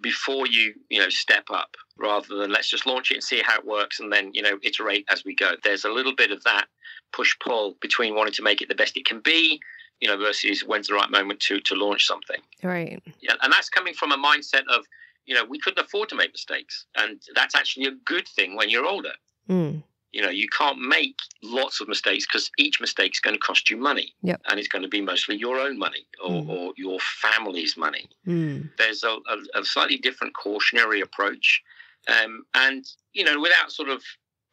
before 0.00 0.46
you 0.46 0.74
you 0.88 0.98
know 1.00 1.08
step 1.10 1.44
up 1.50 1.76
rather 1.98 2.36
than 2.36 2.50
let's 2.50 2.68
just 2.70 2.86
launch 2.86 3.10
it 3.10 3.14
and 3.14 3.22
see 3.24 3.42
how 3.44 3.58
it 3.58 3.64
works 3.66 4.00
and 4.00 4.12
then 4.12 4.30
you 4.32 4.42
know 4.42 4.58
iterate 4.62 5.04
as 5.10 5.24
we 5.24 5.34
go 5.34 5.52
there's 5.64 5.84
a 5.84 5.90
little 5.90 6.14
bit 6.14 6.30
of 6.30 6.42
that 6.44 6.66
push 7.12 7.36
pull 7.44 7.76
between 7.80 8.14
wanting 8.14 8.32
to 8.32 8.42
make 8.42 8.62
it 8.62 8.68
the 8.68 8.74
best 8.74 8.96
it 8.96 9.04
can 9.04 9.20
be 9.20 9.60
you 10.00 10.08
know 10.08 10.16
versus 10.16 10.62
when's 10.62 10.88
the 10.88 10.94
right 10.94 11.10
moment 11.10 11.40
to 11.40 11.60
to 11.60 11.74
launch 11.74 12.06
something 12.06 12.40
Right. 12.62 13.02
yeah, 13.20 13.34
and 13.42 13.52
that's 13.52 13.68
coming 13.68 13.94
from 13.94 14.12
a 14.12 14.16
mindset 14.16 14.62
of 14.68 14.84
you 15.26 15.34
know 15.34 15.44
we 15.44 15.58
couldn't 15.58 15.84
afford 15.84 16.08
to 16.10 16.14
make 16.14 16.32
mistakes 16.32 16.86
and 16.96 17.20
that's 17.34 17.54
actually 17.54 17.86
a 17.86 17.92
good 18.04 18.26
thing 18.28 18.56
when 18.56 18.70
you're 18.70 18.86
older 18.86 19.12
Mm. 19.48 19.82
You 20.12 20.22
know 20.22 20.28
you 20.30 20.48
can't 20.48 20.78
make 20.80 21.16
lots 21.42 21.80
of 21.80 21.88
mistakes 21.88 22.26
because 22.26 22.50
each 22.58 22.80
mistake 22.80 23.12
is 23.14 23.20
going 23.20 23.34
to 23.34 23.40
cost 23.40 23.70
you 23.70 23.76
money 23.76 24.14
Yep. 24.22 24.40
and 24.48 24.58
it's 24.58 24.68
going 24.68 24.82
to 24.82 24.88
be 24.88 25.00
mostly 25.00 25.36
your 25.36 25.58
own 25.58 25.78
money 25.78 26.06
or, 26.24 26.30
Mm. 26.42 26.48
or 26.48 26.72
your 26.76 26.98
family's 27.00 27.76
money 27.76 28.08
Mm. 28.26 28.70
there's 28.76 29.02
a, 29.04 29.08
a, 29.34 29.60
a 29.60 29.64
slightly 29.64 29.96
different 29.98 30.34
cautionary 30.34 31.00
approach 31.00 31.62
um, 32.08 32.44
and 32.54 32.84
you 33.12 33.24
know 33.24 33.40
without 33.40 33.70
sort 33.70 33.88
of 33.88 34.02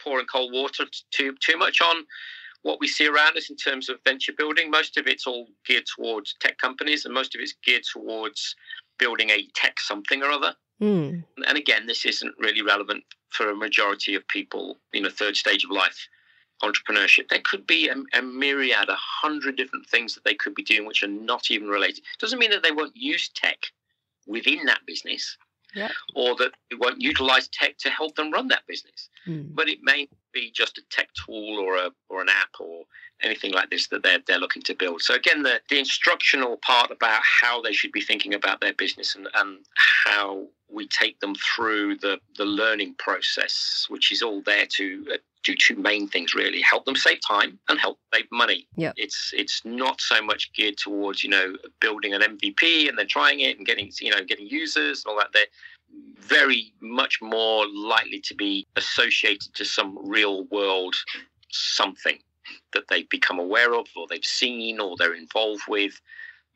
pouring 0.01 0.27
cold 0.27 0.51
water 0.53 0.85
too 1.11 1.35
too 1.39 1.57
much 1.57 1.81
on 1.81 2.05
what 2.63 2.79
we 2.79 2.87
see 2.87 3.07
around 3.07 3.37
us 3.37 3.49
in 3.49 3.55
terms 3.55 3.87
of 3.89 3.97
venture 4.03 4.33
building 4.37 4.69
most 4.69 4.97
of 4.97 5.07
it's 5.07 5.25
all 5.27 5.47
geared 5.65 5.85
towards 5.95 6.35
tech 6.39 6.57
companies 6.57 7.05
and 7.05 7.13
most 7.13 7.33
of 7.35 7.41
it's 7.41 7.53
geared 7.63 7.83
towards 7.91 8.55
building 8.99 9.29
a 9.29 9.47
tech 9.55 9.79
something 9.79 10.21
or 10.23 10.29
other 10.31 10.53
Mm. 10.81 11.23
and 11.47 11.57
again 11.57 11.87
this 11.87 12.05
isn't 12.05 12.35
really 12.39 12.61
relevant 12.61 13.03
for 13.29 13.49
a 13.49 13.55
majority 13.55 14.13
of 14.15 14.27
people 14.27 14.77
in 14.93 15.05
a 15.05 15.09
third 15.09 15.35
stage 15.35 15.63
of 15.63 15.71
life 15.71 16.07
entrepreneurship 16.63 17.29
there 17.29 17.41
could 17.43 17.65
be 17.67 17.87
a, 17.89 17.95
a 18.17 18.21
myriad 18.21 18.89
a 18.89 18.95
hundred 18.95 19.55
different 19.57 19.87
things 19.87 20.13
that 20.15 20.23
they 20.23 20.33
could 20.35 20.55
be 20.55 20.63
doing 20.63 20.85
which 20.85 21.03
are 21.03 21.07
not 21.07 21.49
even 21.51 21.67
related 21.67 22.03
doesn't 22.19 22.39
mean 22.39 22.51
that 22.51 22.63
they 22.63 22.71
won't 22.71 22.95
use 22.95 23.29
tech 23.29 23.57
within 24.27 24.65
that 24.65 24.79
business 24.85 25.37
Yep. 25.75 25.91
or 26.15 26.35
that 26.37 26.51
they 26.71 26.77
won't 26.77 27.01
utilize 27.01 27.47
tech 27.49 27.77
to 27.79 27.89
help 27.89 28.15
them 28.15 28.31
run 28.31 28.47
that 28.49 28.65
business 28.67 29.09
Mm. 29.27 29.53
but 29.53 29.67
it 29.67 29.79
may 29.81 30.07
be 30.37 30.51
just 30.51 30.77
a 30.77 30.81
tech 30.89 31.09
tool 31.25 31.59
or 31.59 31.75
a 31.75 31.91
or 32.09 32.21
an 32.21 32.29
app 32.29 32.49
or 32.59 32.83
anything 33.21 33.51
like 33.51 33.69
this 33.69 33.87
that 33.87 34.03
they're 34.03 34.19
they're 34.27 34.39
looking 34.39 34.61
to 34.63 34.75
build. 34.75 35.01
So 35.01 35.15
again, 35.15 35.43
the 35.43 35.59
the 35.69 35.79
instructional 35.79 36.57
part 36.57 36.91
about 36.91 37.21
how 37.23 37.61
they 37.61 37.73
should 37.73 37.91
be 37.91 38.01
thinking 38.01 38.33
about 38.33 38.61
their 38.61 38.73
business 38.73 39.15
and 39.15 39.27
and 39.33 39.59
how 40.05 40.47
we 40.69 40.87
take 40.87 41.19
them 41.19 41.35
through 41.35 41.97
the 41.97 42.19
the 42.37 42.45
learning 42.45 42.95
process, 42.99 43.85
which 43.89 44.11
is 44.11 44.21
all 44.21 44.41
there 44.41 44.65
to 44.77 45.05
uh, 45.13 45.17
do 45.43 45.55
two 45.55 45.75
main 45.75 46.07
things 46.07 46.35
really: 46.35 46.61
help 46.61 46.85
them 46.85 46.95
save 46.95 47.19
time 47.27 47.57
and 47.69 47.79
help 47.79 47.99
save 48.13 48.27
money. 48.31 48.67
Yep. 48.75 48.93
It's 48.97 49.31
it's 49.35 49.61
not 49.65 50.01
so 50.01 50.21
much 50.21 50.51
geared 50.53 50.77
towards 50.77 51.23
you 51.23 51.29
know 51.29 51.55
building 51.79 52.13
an 52.13 52.21
MVP 52.21 52.87
and 52.87 52.97
then 52.97 53.07
trying 53.07 53.39
it 53.39 53.57
and 53.57 53.65
getting 53.65 53.91
you 53.99 54.11
know 54.11 54.23
getting 54.23 54.47
users 54.47 55.03
and 55.03 55.11
all 55.11 55.19
that. 55.19 55.29
They're 55.33 55.45
very 56.19 56.73
much 56.81 57.19
more 57.21 57.65
likely 57.73 58.19
to 58.19 58.35
be 58.35 58.67
associated 58.75 59.53
to 59.55 59.65
some 59.65 59.97
real 60.07 60.45
world 60.45 60.95
something 61.49 62.19
that 62.73 62.87
they've 62.89 63.09
become 63.09 63.39
aware 63.39 63.73
of 63.73 63.87
or 63.95 64.05
they've 64.07 64.23
seen 64.25 64.79
or 64.79 64.95
they're 64.97 65.13
involved 65.13 65.63
with 65.67 65.99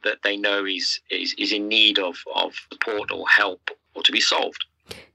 that 0.04 0.18
they 0.24 0.36
know 0.38 0.66
is 0.66 1.00
is, 1.10 1.34
is 1.38 1.52
in 1.52 1.68
need 1.68 2.00
of, 2.00 2.18
of 2.36 2.54
support 2.72 3.12
or 3.12 3.28
help 3.30 3.72
or 3.96 4.04
to 4.04 4.12
be 4.12 4.22
solved. 4.22 4.66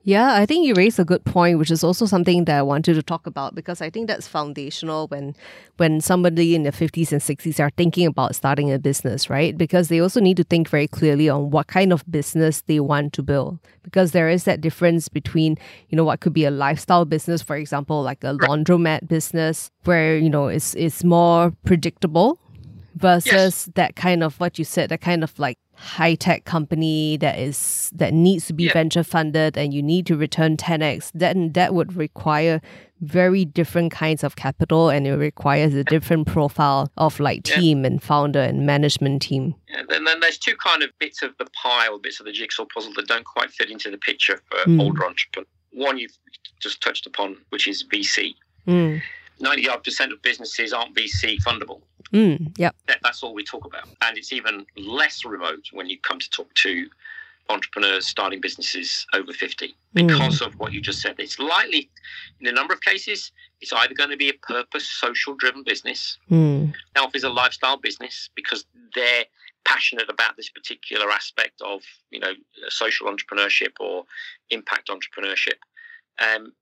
Yeah, 0.02 0.34
I 0.34 0.46
think 0.46 0.64
you 0.64 0.74
raised 0.74 1.00
a 1.00 1.04
good 1.04 1.24
point, 1.24 1.58
which 1.58 1.72
is 1.72 1.82
also 1.82 2.06
something 2.06 2.44
that 2.44 2.58
I 2.58 2.62
wanted 2.62 2.94
to 2.94 3.02
talk 3.02 3.26
about 3.26 3.56
because 3.56 3.82
I 3.82 3.90
think 3.90 4.06
that's 4.06 4.28
foundational 4.28 5.08
when 5.08 5.34
when 5.78 6.00
somebody 6.00 6.54
in 6.54 6.62
their 6.62 6.70
fifties 6.70 7.12
and 7.12 7.20
sixties 7.20 7.58
are 7.58 7.70
thinking 7.76 8.06
about 8.06 8.36
starting 8.36 8.70
a 8.70 8.78
business, 8.78 9.28
right? 9.28 9.58
Because 9.58 9.88
they 9.88 9.98
also 9.98 10.20
need 10.20 10.36
to 10.36 10.44
think 10.44 10.68
very 10.68 10.86
clearly 10.86 11.28
on 11.28 11.50
what 11.50 11.66
kind 11.66 11.92
of 11.92 12.08
business 12.08 12.62
they 12.62 12.78
want 12.78 13.14
to 13.14 13.22
build. 13.22 13.58
Because 13.82 14.12
there 14.12 14.28
is 14.28 14.44
that 14.44 14.60
difference 14.60 15.08
between, 15.08 15.58
you 15.88 15.96
know, 15.96 16.04
what 16.04 16.20
could 16.20 16.32
be 16.32 16.44
a 16.44 16.52
lifestyle 16.52 17.04
business, 17.04 17.42
for 17.42 17.56
example, 17.56 18.00
like 18.02 18.22
a 18.22 18.34
laundromat 18.34 19.08
business, 19.08 19.72
where, 19.84 20.16
you 20.16 20.30
know, 20.30 20.46
it's 20.46 20.74
it's 20.74 21.02
more 21.02 21.52
predictable 21.64 22.38
versus 22.96 23.68
that 23.74 23.94
kind 23.96 24.22
of 24.24 24.38
what 24.40 24.58
you 24.58 24.64
said, 24.64 24.88
that 24.88 25.00
kind 25.00 25.22
of 25.22 25.38
like 25.38 25.58
high 25.74 26.14
tech 26.14 26.44
company 26.46 27.18
that 27.18 27.38
is 27.38 27.90
that 27.94 28.14
needs 28.14 28.46
to 28.46 28.54
be 28.54 28.64
Yeah. 28.64 28.72
venture 28.72 29.04
funded 29.04 29.58
and 29.58 29.74
you 29.74 29.82
need 29.82 30.06
to 30.06 30.16
return 30.16 30.56
10x, 30.56 31.10
then 31.14 31.52
that 31.52 31.74
would 31.74 31.94
require 31.96 32.62
very 33.02 33.44
different 33.44 33.92
kinds 33.92 34.24
of 34.24 34.36
capital 34.36 34.88
and 34.88 35.06
it 35.06 35.14
requires 35.16 35.74
a 35.74 35.84
different 35.84 36.26
profile 36.26 36.90
of 36.96 37.20
like 37.20 37.46
Yeah. 37.46 37.56
team 37.60 37.84
and 37.84 38.02
founder 38.02 38.40
and 38.40 38.64
management 38.64 39.20
team. 39.20 39.54
And 39.68 39.86
then, 39.90 40.04
then 40.04 40.20
there's 40.20 40.38
two 40.38 40.56
kind 40.56 40.82
of 40.82 40.90
bits 40.98 41.20
of 41.22 41.36
the 41.38 41.44
pie 41.62 41.88
or 41.88 41.98
bits 41.98 42.20
of 42.20 42.24
the 42.26 42.32
jigsaw 42.32 42.64
puzzle 42.72 42.94
that 42.96 43.06
don't 43.06 43.24
quite 43.26 43.50
fit 43.50 43.70
into 43.70 43.90
the 43.90 43.98
picture 43.98 44.40
for 44.50 44.58
Mm. 44.70 44.80
older 44.80 45.04
entrepreneurs. 45.04 45.48
One 45.72 45.98
you've 45.98 46.16
just 46.62 46.80
touched 46.80 47.04
upon, 47.06 47.36
which 47.50 47.66
is 47.68 47.82
VC. 47.82 48.34
Mm. 48.66 49.02
90% 49.40 50.12
of 50.12 50.22
businesses 50.22 50.72
aren't 50.72 50.94
VC 50.94 51.38
fundable. 51.42 51.80
Mm. 52.12 52.56
Yep. 52.56 52.76
that, 52.86 52.98
that's 53.02 53.22
all 53.22 53.34
we 53.34 53.44
talk 53.44 53.64
about. 53.64 53.88
And 54.02 54.16
it's 54.16 54.32
even 54.32 54.64
less 54.76 55.24
remote 55.24 55.66
when 55.72 55.88
you 55.88 55.98
come 55.98 56.18
to 56.18 56.30
talk 56.30 56.52
to 56.54 56.88
entrepreneurs 57.48 58.06
starting 58.06 58.40
businesses 58.40 59.06
over 59.12 59.32
50 59.32 59.74
because 59.94 60.40
of 60.40 60.52
what 60.54 60.72
you 60.72 60.80
just 60.80 61.00
said. 61.00 61.14
It's 61.18 61.38
likely, 61.38 61.88
in 62.40 62.46
a 62.48 62.52
number 62.52 62.74
of 62.74 62.80
cases, 62.80 63.32
it's 63.60 63.72
either 63.72 63.94
going 63.94 64.10
to 64.10 64.16
be 64.16 64.28
a 64.28 64.34
purpose, 64.34 64.88
social 64.88 65.34
driven 65.34 65.62
business. 65.62 66.18
Mm. 66.30 66.74
Health 66.94 67.14
is 67.14 67.24
a 67.24 67.30
lifestyle 67.30 67.76
business 67.76 68.30
because 68.34 68.66
they're 68.94 69.24
passionate 69.64 70.08
about 70.08 70.36
this 70.36 70.50
particular 70.50 71.10
aspect 71.10 71.60
of, 71.64 71.82
you 72.10 72.20
know, 72.20 72.32
social 72.68 73.08
entrepreneurship 73.08 73.72
or 73.80 74.04
impact 74.50 74.88
entrepreneurship. 74.88 75.58
Um, 76.18 76.52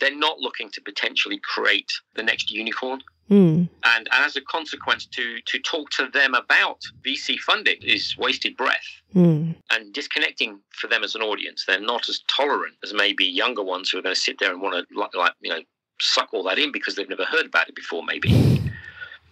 they're 0.00 0.16
not 0.16 0.38
looking 0.38 0.70
to 0.70 0.80
potentially 0.80 1.38
create 1.42 1.90
the 2.14 2.22
next 2.22 2.50
unicorn 2.50 3.00
Mm. 3.30 3.68
and, 3.84 4.08
and 4.12 4.24
as 4.26 4.36
a 4.36 4.40
consequence 4.42 5.06
to 5.06 5.40
to 5.46 5.58
talk 5.60 5.88
to 5.90 6.08
them 6.08 6.34
about 6.34 6.80
VC 7.06 7.38
funding 7.38 7.76
is 7.80 8.16
wasted 8.18 8.56
breath 8.56 8.84
Mm. 9.14 9.54
and 9.70 9.92
disconnecting 9.94 10.60
for 10.72 10.88
them 10.88 11.02
as 11.04 11.14
an 11.14 11.22
audience. 11.22 11.64
They're 11.64 11.80
not 11.80 12.08
as 12.08 12.20
tolerant 12.26 12.74
as 12.82 12.92
maybe 12.92 13.24
younger 13.24 13.62
ones 13.62 13.88
who 13.90 13.98
are 13.98 14.02
going 14.02 14.14
to 14.14 14.20
sit 14.20 14.38
there 14.38 14.50
and 14.52 14.60
want 14.60 14.74
to 14.88 14.98
like, 14.98 15.14
like 15.14 15.32
you 15.40 15.50
know 15.50 15.60
suck 16.00 16.28
all 16.34 16.42
that 16.44 16.58
in 16.58 16.72
because 16.72 16.94
they've 16.96 17.08
never 17.08 17.24
heard 17.24 17.46
about 17.46 17.68
it 17.68 17.76
before. 17.76 18.02
Maybe 18.04 18.60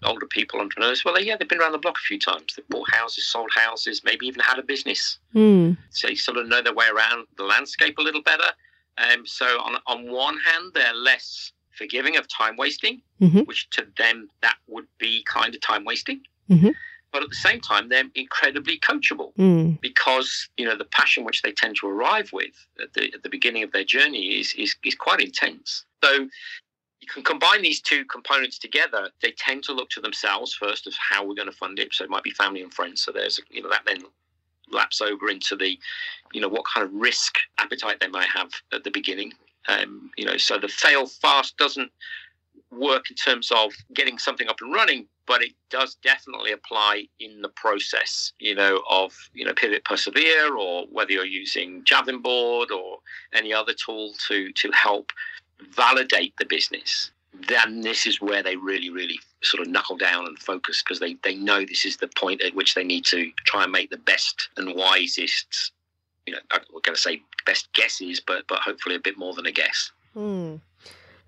older 0.03 0.25
people, 0.25 0.59
entrepreneurs, 0.59 1.03
well, 1.05 1.19
yeah, 1.21 1.35
they've 1.37 1.47
been 1.49 1.59
around 1.59 1.73
the 1.73 1.77
block 1.77 1.97
a 1.97 2.07
few 2.07 2.17
times. 2.17 2.55
They've 2.55 2.67
bought 2.69 2.89
houses, 2.91 3.27
sold 3.27 3.51
houses, 3.53 4.01
maybe 4.03 4.25
even 4.25 4.39
had 4.41 4.57
a 4.57 4.63
business. 4.63 5.19
Mm. 5.35 5.77
So 5.91 6.07
they 6.07 6.15
sort 6.15 6.37
of 6.37 6.47
know 6.47 6.61
their 6.61 6.73
way 6.73 6.87
around 6.87 7.27
the 7.37 7.43
landscape 7.43 7.97
a 7.99 8.01
little 8.01 8.23
better. 8.23 8.49
Um, 8.97 9.25
so 9.25 9.45
on 9.61 9.77
on 9.87 10.11
one 10.11 10.37
hand, 10.39 10.71
they're 10.73 10.93
less 10.93 11.51
forgiving 11.71 12.17
of 12.17 12.27
time 12.27 12.57
wasting, 12.57 13.01
Mhm. 13.21 13.47
which 13.47 13.69
to 13.71 13.87
them 13.97 14.29
that 14.41 14.57
would 14.67 14.87
be 14.97 15.23
kind 15.23 15.55
of 15.55 15.61
time 15.61 15.83
wasting. 15.85 16.25
Mhm. 16.49 16.75
But 17.11 17.23
at 17.23 17.29
the 17.29 17.35
same 17.35 17.59
time, 17.59 17.89
they're 17.89 18.09
incredibly 18.15 18.77
coachable 18.79 19.33
Mm. 19.35 19.81
because 19.81 20.49
you 20.57 20.65
know 20.65 20.75
the 20.75 20.85
passion 20.85 21.23
which 21.23 21.41
they 21.41 21.51
tend 21.51 21.75
to 21.77 21.87
arrive 21.87 22.31
with 22.33 22.55
at 22.79 22.93
the 22.93 23.13
at 23.13 23.23
the 23.23 23.29
beginning 23.29 23.63
of 23.63 23.71
their 23.71 23.83
journey 23.83 24.39
is 24.39 24.53
is, 24.53 24.75
is 24.83 24.95
quite 24.95 25.19
intense. 25.21 25.85
So 26.03 26.29
you 27.01 27.07
can 27.07 27.23
combine 27.23 27.61
these 27.63 27.81
two 27.81 28.05
components 28.05 28.59
together. 28.59 29.09
They 29.21 29.31
tend 29.31 29.63
to 29.65 29.73
look 29.73 29.89
to 29.91 30.01
themselves 30.01 30.53
first 30.53 30.85
as 30.87 30.95
how 30.97 31.23
we're 31.23 31.33
going 31.35 31.49
to 31.49 31.57
fund 31.63 31.79
it. 31.79 31.93
So 31.93 32.03
it 32.03 32.09
might 32.11 32.23
be 32.23 32.31
family 32.31 32.61
and 32.61 32.73
friends. 32.73 33.03
So 33.03 33.11
there's 33.11 33.39
you 33.49 33.61
know 33.63 33.69
that 33.69 33.85
then 33.85 34.03
laps 34.71 35.01
over 35.01 35.29
into 35.29 35.55
the 35.55 35.77
you 36.33 36.41
know 36.41 36.49
what 36.49 36.63
kind 36.73 36.85
of 36.85 36.93
risk 36.93 37.37
appetite 37.57 37.99
they 37.99 38.07
might 38.07 38.29
have 38.29 38.51
at 38.73 38.83
the 38.83 38.91
beginning. 38.91 39.33
Um, 39.67 40.09
you 40.17 40.25
know, 40.25 40.37
so 40.37 40.57
the 40.57 40.67
fail 40.67 41.05
fast 41.05 41.57
doesn't 41.57 41.91
work 42.71 43.09
in 43.09 43.15
terms 43.15 43.51
of 43.51 43.73
getting 43.93 44.17
something 44.17 44.47
up 44.47 44.57
and 44.61 44.73
running, 44.73 45.07
but 45.27 45.43
it 45.43 45.51
does 45.69 45.95
definitely 45.95 46.51
apply 46.51 47.05
in 47.19 47.41
the 47.41 47.49
process, 47.49 48.33
you 48.39 48.55
know, 48.55 48.81
of, 48.89 49.13
you 49.33 49.45
know, 49.45 49.53
pivot 49.53 49.83
persevere 49.85 50.55
or 50.55 50.85
whether 50.89 51.11
you're 51.11 51.25
using 51.25 51.83
Javelin 51.83 52.21
board 52.21 52.71
or 52.71 52.97
any 53.33 53.53
other 53.53 53.73
tool 53.73 54.13
to 54.27 54.51
to 54.53 54.71
help 54.71 55.11
validate 55.75 56.33
the 56.39 56.45
business. 56.45 57.11
Then 57.47 57.81
this 57.81 58.05
is 58.05 58.21
where 58.21 58.43
they 58.43 58.55
really, 58.55 58.89
really 58.89 59.19
sort 59.41 59.61
of 59.61 59.71
knuckle 59.71 59.97
down 59.97 60.25
and 60.25 60.37
focus 60.37 60.83
because 60.83 60.99
they, 60.99 61.15
they 61.23 61.35
know 61.35 61.63
this 61.65 61.85
is 61.85 61.97
the 61.97 62.09
point 62.17 62.41
at 62.41 62.53
which 62.53 62.75
they 62.75 62.83
need 62.83 63.05
to 63.05 63.31
try 63.45 63.63
and 63.63 63.71
make 63.71 63.89
the 63.89 63.97
best 63.97 64.49
and 64.57 64.75
wisest, 64.75 65.71
you 66.25 66.33
know, 66.33 66.39
we're 66.73 66.81
going 66.81 66.95
to 66.95 67.01
say 67.01 67.21
best 67.45 67.71
guesses, 67.73 68.19
but 68.19 68.47
but 68.47 68.59
hopefully 68.59 68.95
a 68.95 68.99
bit 68.99 69.17
more 69.17 69.33
than 69.33 69.45
a 69.45 69.51
guess. 69.51 69.91
Hmm. 70.13 70.57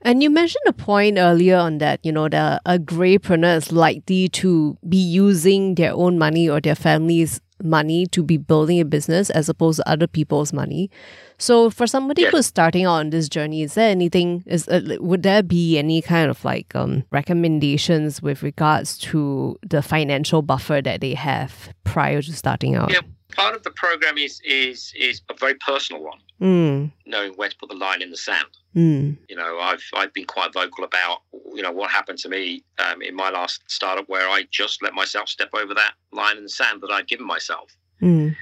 And 0.06 0.22
you 0.22 0.30
mentioned 0.30 0.64
a 0.68 0.74
point 0.74 1.18
earlier 1.18 1.56
on 1.56 1.78
that, 1.78 2.02
you 2.04 2.12
know, 2.12 2.28
the 2.28 2.60
a 2.66 3.56
is 3.56 3.72
likely 3.72 4.28
to 4.30 4.78
be 4.88 4.98
using 4.98 5.76
their 5.76 5.94
own 5.94 6.18
money 6.18 6.50
or 6.50 6.60
their 6.60 6.76
family's 6.76 7.40
money 7.64 8.06
to 8.08 8.24
be 8.24 8.38
building 8.38 8.80
a 8.80 8.86
business 8.86 9.30
as 9.30 9.50
opposed 9.50 9.78
to 9.78 9.90
other 9.90 10.08
people's 10.08 10.54
money. 10.54 10.90
So 11.38 11.70
for 11.70 11.88
somebody 11.88 12.26
who's 12.26 12.46
starting 12.46 12.86
out 12.86 12.96
on 12.96 13.10
this 13.10 13.28
journey, 13.28 13.64
is 13.64 13.74
there 13.74 13.90
anything 13.90 14.44
is 14.46 14.68
uh, 14.68 14.98
would 15.00 15.24
there 15.24 15.44
be 15.44 15.78
any 15.78 16.02
kind 16.02 16.30
of 16.30 16.44
like 16.46 16.76
um, 16.76 17.04
recommendations 17.12 18.22
with 18.22 18.44
regards 18.44 18.98
to 19.00 19.58
the 19.68 19.82
financial 19.82 20.42
buffer 20.42 20.82
that 20.82 21.02
they 21.02 21.14
have 21.14 21.74
prior 21.84 22.22
to 22.22 22.34
starting 22.34 22.76
out? 22.76 22.92
Part 23.36 23.56
of 23.56 23.64
the 23.64 23.72
program 23.72 24.18
is 24.18 24.42
is 24.46 24.94
is 24.96 25.22
a 25.30 25.34
very 25.40 25.56
personal 25.56 26.04
one. 26.04 26.20
Mm. 26.42 26.92
Knowing 27.06 27.34
where 27.34 27.50
to 27.50 27.56
put 27.58 27.70
the 27.70 27.76
line 27.76 28.02
in 28.02 28.10
the 28.12 28.18
sand. 28.18 28.48
Mm. 28.76 29.18
You 29.30 29.36
know, 29.36 29.60
I've 29.60 29.84
I've 29.96 30.14
been 30.14 30.26
quite 30.26 30.54
vocal 30.54 30.84
about 30.84 31.22
you 31.54 31.62
know 31.62 31.72
what 31.72 31.92
happened 31.92 32.20
to 32.20 32.30
me 32.30 32.64
um, 32.80 33.02
in 33.02 33.16
my 33.16 33.30
last 33.30 33.62
startup 33.68 34.08
where 34.10 34.28
I 34.30 34.46
just 34.52 34.82
let 34.82 34.94
myself 34.94 35.30
step 35.30 35.50
over 35.54 35.74
that 35.74 35.94
line 36.12 36.38
in 36.38 36.44
the 36.44 36.50
sand 36.50 36.82
that 36.82 36.92
I'd 36.92 37.08
given 37.08 37.26
myself. 37.26 37.76
Mm. 38.02 38.36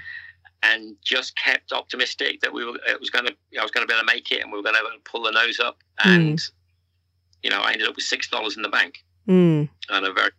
And 0.63 0.95
just 1.03 1.35
kept 1.37 1.71
optimistic 1.71 2.39
that 2.41 2.53
we 2.53 2.65
were 2.65 2.77
it 2.87 2.99
was 2.99 3.09
going 3.09 3.25
to 3.25 3.35
I 3.59 3.63
was 3.63 3.71
going 3.71 3.85
to 3.85 3.91
be 3.91 3.93
able 3.93 4.07
to 4.07 4.13
make 4.13 4.31
it 4.31 4.41
and 4.41 4.51
we 4.51 4.57
were 4.57 4.63
going 4.63 4.75
to 4.75 4.81
pull 5.05 5.23
the 5.23 5.31
nose 5.31 5.59
up 5.59 5.77
and 6.03 6.39
you 7.43 7.49
know 7.49 7.61
I 7.61 7.71
ended 7.73 7.87
up 7.87 7.95
with 7.95 8.05
six 8.05 8.27
dollars 8.29 8.55
in 8.57 8.63
the 8.63 8.69
bank 8.69 9.03
Mm. 9.27 9.69
and 9.89 10.05
a 10.05 10.11
very 10.11 10.31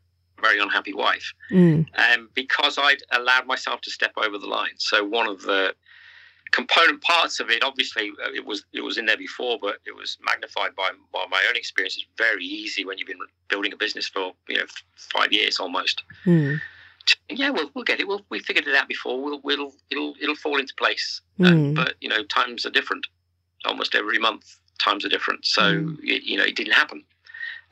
very 0.46 0.58
unhappy 0.66 0.94
wife 1.04 1.28
Mm. 1.50 1.86
um, 2.04 2.28
because 2.34 2.74
I'd 2.86 3.02
allowed 3.18 3.46
myself 3.46 3.80
to 3.82 3.90
step 3.98 4.12
over 4.16 4.36
the 4.38 4.46
line. 4.58 4.76
So 4.90 4.96
one 5.04 5.26
of 5.28 5.42
the 5.42 5.74
component 6.58 7.00
parts 7.02 7.40
of 7.40 7.48
it, 7.50 7.62
obviously, 7.64 8.10
uh, 8.24 8.30
it 8.34 8.44
was 8.44 8.64
it 8.72 8.82
was 8.82 8.98
in 8.98 9.06
there 9.06 9.16
before, 9.16 9.58
but 9.66 9.76
it 9.86 9.94
was 9.96 10.18
magnified 10.30 10.74
by, 10.76 10.90
by 11.12 11.24
my 11.30 11.42
own 11.48 11.56
experience. 11.56 11.96
It's 11.96 12.06
very 12.18 12.44
easy 12.44 12.84
when 12.84 12.98
you've 12.98 13.08
been 13.08 13.18
building 13.48 13.72
a 13.72 13.76
business 13.76 14.06
for 14.08 14.32
you 14.48 14.58
know 14.58 14.66
five 15.16 15.32
years 15.32 15.58
almost. 15.58 16.02
Mm. 16.26 16.60
Yeah, 17.28 17.50
we'll 17.50 17.70
we'll 17.74 17.84
get 17.84 18.00
it. 18.00 18.06
We'll, 18.06 18.24
we 18.30 18.38
figured 18.38 18.66
it 18.68 18.74
out 18.76 18.88
before. 18.88 19.22
We'll, 19.22 19.40
we'll 19.42 19.72
it'll 19.90 20.14
it'll 20.20 20.36
fall 20.44 20.58
into 20.58 20.74
place. 20.74 21.20
Mm. 21.40 21.46
Um, 21.48 21.74
but 21.74 21.94
you 22.00 22.08
know, 22.08 22.22
times 22.24 22.64
are 22.66 22.70
different. 22.70 23.06
Almost 23.64 23.94
every 23.94 24.18
month, 24.18 24.44
times 24.78 25.04
are 25.04 25.08
different. 25.08 25.44
So 25.46 25.62
Mm. 25.62 25.96
you 26.02 26.36
know, 26.36 26.44
it 26.44 26.56
didn't 26.56 26.74
happen. 26.74 27.04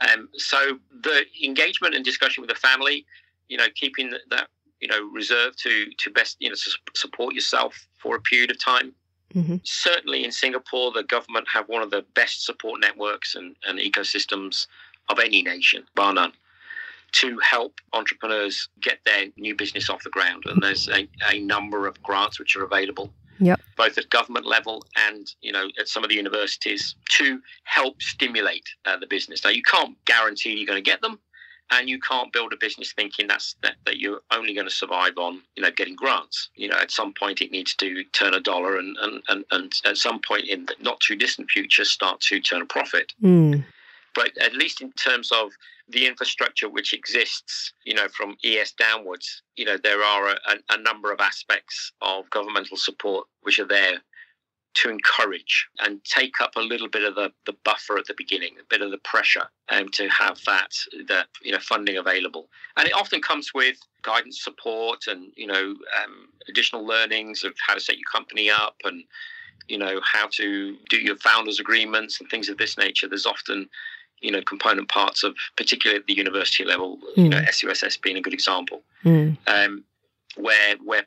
Um, 0.01 0.29
so 0.35 0.79
the 1.03 1.25
engagement 1.45 1.95
and 1.95 2.05
discussion 2.05 2.41
with 2.41 2.49
the 2.49 2.57
family, 2.57 3.07
you 3.49 3.57
know, 3.57 3.67
keeping 3.75 4.11
that, 4.11 4.21
that 4.31 4.49
you 4.81 4.89
know 4.89 5.03
reserved 5.13 5.59
to 5.63 5.87
to 5.99 6.11
best 6.11 6.37
you 6.41 6.49
know 6.49 6.55
su- 6.55 6.79
support 6.95 7.35
yourself 7.35 7.87
for 7.99 8.17
a 8.17 8.21
period 8.21 8.51
of 8.51 8.59
time. 8.59 8.93
hmm 9.33 9.57
Certainly 9.63 10.25
in 10.25 10.33
Singapore, 10.33 10.91
the 10.91 11.03
government 11.03 11.47
have 11.53 11.69
one 11.69 11.83
of 11.83 11.91
the 11.91 12.05
best 12.15 12.45
support 12.45 12.81
networks 12.81 13.35
and, 13.35 13.57
and 13.67 13.79
ecosystems 13.79 14.67
of 15.09 15.19
any 15.19 15.43
nation, 15.43 15.85
bar 15.95 16.15
none, 16.15 16.33
to 17.13 17.39
help 17.41 17.75
entrepreneurs 17.93 18.69
get 18.81 19.01
their 19.05 19.27
new 19.37 19.55
business 19.55 19.91
off 19.91 20.03
the 20.03 20.11
ground. 20.11 20.45
And 20.47 20.63
there's 20.63 20.89
a, 20.89 21.09
a 21.31 21.41
number 21.41 21.87
of 21.87 22.03
grants 22.03 22.39
which 22.39 22.57
are 22.57 22.65
available 22.65 23.13
Yep. 23.41 23.61
both 23.77 23.97
at 23.99 24.11
government 24.11 24.47
level 24.47 24.85
and 24.97 25.35
you 25.41 25.53
know 25.53 25.67
at 25.79 25.89
some 25.89 26.05
of 26.05 26.11
the 26.11 26.17
universities 26.17 26.95
to 27.11 27.41
help 27.65 28.01
stimulate 28.03 28.69
uh, 28.85 28.97
the 28.99 29.07
business. 29.07 29.43
Now 29.45 29.51
you 29.51 29.63
can't 29.63 29.97
guarantee 30.05 30.53
you're 30.53 30.67
going 30.67 30.83
to 30.85 30.91
get 30.91 31.01
them, 31.01 31.19
and 31.71 31.89
you 31.89 31.99
can't 32.01 32.33
build 32.33 32.53
a 32.53 32.57
business 32.57 32.93
thinking 32.93 33.27
that's 33.27 33.57
that, 33.63 33.77
that 33.87 33.99
you're 33.99 34.21
only 34.31 34.55
going 34.55 34.67
to 34.69 34.75
survive 34.75 35.17
on 35.17 35.41
you 35.57 35.63
know 35.63 35.71
getting 35.71 35.97
grants. 35.97 36.51
You 36.55 36.69
know 36.69 36.77
at 36.79 36.91
some 36.91 37.13
point 37.15 37.41
it 37.41 37.51
needs 37.51 37.75
to 37.77 38.05
turn 38.13 38.35
a 38.35 38.41
dollar, 38.41 38.77
and 38.79 38.97
and 39.01 39.23
and, 39.29 39.45
and 39.51 39.73
at 39.85 39.97
some 39.97 40.21
point 40.21 40.49
in 40.49 40.67
the 40.67 40.75
not 40.81 41.01
too 41.01 41.17
distant 41.17 41.51
future 41.51 41.85
start 41.85 42.21
to 42.23 42.41
turn 42.41 42.63
a 42.63 42.67
profit 42.67 43.13
Mm. 43.23 43.65
But 44.15 44.31
at 44.41 44.55
least 44.55 44.81
in 44.81 44.93
terms 44.93 45.31
of 45.33 45.51
the 45.89 46.07
infrastructure 46.07 46.69
which 46.69 46.93
exists, 46.93 47.73
you 47.85 47.95
know, 47.95 48.09
from 48.09 48.37
ES 48.45 48.73
downwards, 48.73 49.43
you 49.57 49.65
know, 49.65 49.77
there 49.77 50.03
are 50.03 50.29
a, 50.29 50.37
a, 50.71 50.79
number 50.79 51.13
of 51.13 51.21
aspects 51.21 51.93
of 52.01 52.29
governmental 52.31 52.77
support 52.77 53.27
which 53.43 53.59
are 53.59 53.67
there 53.67 54.01
to 54.73 54.89
encourage 54.89 55.69
and 55.81 56.03
take 56.05 56.41
up 56.41 56.53
a 56.57 56.61
little 56.61 56.89
bit 56.89 57.03
of 57.03 57.15
the, 57.15 57.33
the 57.45 57.57
buffer 57.65 57.99
at 57.99 58.07
the 58.07 58.15
beginning, 58.17 58.55
a 58.61 58.65
bit 58.69 58.83
of 58.83 58.91
the 58.91 58.99
pressure, 58.99 59.49
um, 59.69 59.89
to 59.89 60.09
have 60.09 60.39
that 60.47 60.71
that 61.09 61.27
you 61.43 61.53
know 61.53 61.59
funding 61.59 61.97
available. 61.97 62.49
And 62.77 62.87
it 62.87 62.95
often 62.95 63.21
comes 63.21 63.53
with 63.55 63.77
guidance 64.03 64.43
support 64.43 65.07
and 65.09 65.33
you 65.37 65.47
know 65.47 65.75
um, 66.03 66.29
additional 66.49 66.87
learnings 66.87 67.43
of 67.43 67.55
how 67.67 67.75
to 67.75 67.81
set 67.81 67.97
your 67.97 68.09
company 68.11 68.49
up 68.49 68.77
and 68.85 69.03
you 69.69 69.79
know 69.79 70.01
how 70.05 70.29
to 70.33 70.77
do 70.89 70.99
your 70.99 71.17
founders 71.17 71.61
agreements 71.61 72.21
and 72.21 72.31
things 72.31 72.49
of 72.49 72.59
this 72.59 72.79
nature. 72.79 73.09
There's 73.09 73.27
often 73.27 73.69
you 74.21 74.31
know 74.31 74.43
component 74.43 74.89
parts 74.89 75.23
of 75.23 75.35
particularly 75.57 75.99
at 76.01 76.07
the 76.07 76.15
university 76.15 76.65
level 76.65 76.99
you 77.17 77.29
know 77.29 77.43
suss 77.51 77.97
being 77.97 78.17
a 78.17 78.21
good 78.21 78.35
example. 78.35 78.83
Mm. 79.05 79.37
um, 79.47 79.85
where 80.37 80.77
where 80.85 81.07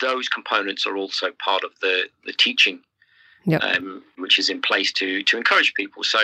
those 0.00 0.28
components 0.28 0.86
are 0.86 0.96
also 0.96 1.30
part 1.38 1.62
of 1.64 1.70
the 1.80 2.04
the 2.24 2.32
teaching 2.32 2.80
Yep. 3.46 3.62
um, 3.62 4.02
which 4.16 4.38
is 4.38 4.48
in 4.48 4.62
place 4.62 4.90
to 4.94 5.22
to 5.24 5.36
encourage 5.36 5.74
people. 5.74 6.02
So 6.02 6.18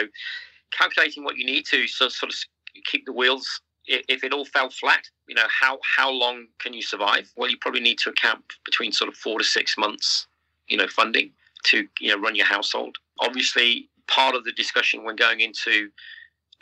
calculating 0.72 1.22
what 1.24 1.36
you 1.36 1.44
need 1.44 1.66
to 1.66 1.86
so, 1.86 2.08
sort 2.08 2.32
of 2.32 2.38
keep 2.86 3.04
the 3.04 3.12
wheels 3.12 3.60
if 3.86 4.22
it 4.22 4.32
all 4.32 4.44
fell 4.44 4.70
flat 4.70 5.02
you 5.26 5.34
know 5.34 5.46
how 5.48 5.78
how 5.96 6.10
long 6.10 6.46
can 6.60 6.72
you 6.72 6.82
survive? 6.82 7.30
Well 7.36 7.50
you 7.50 7.58
probably 7.58 7.80
need 7.80 7.98
to 7.98 8.10
account 8.10 8.44
between 8.64 8.92
sort 8.92 9.08
of 9.08 9.16
four 9.16 9.38
to 9.38 9.44
six 9.44 9.76
months 9.76 10.26
you 10.68 10.76
know 10.78 10.86
funding 10.88 11.32
to 11.64 11.86
you 12.00 12.08
know 12.14 12.20
run 12.22 12.34
your 12.34 12.46
household. 12.46 12.96
Obviously 13.20 13.88
part 14.06 14.34
of 14.34 14.44
the 14.44 14.52
discussion 14.52 15.04
when 15.04 15.16
going 15.16 15.40
into 15.40 15.90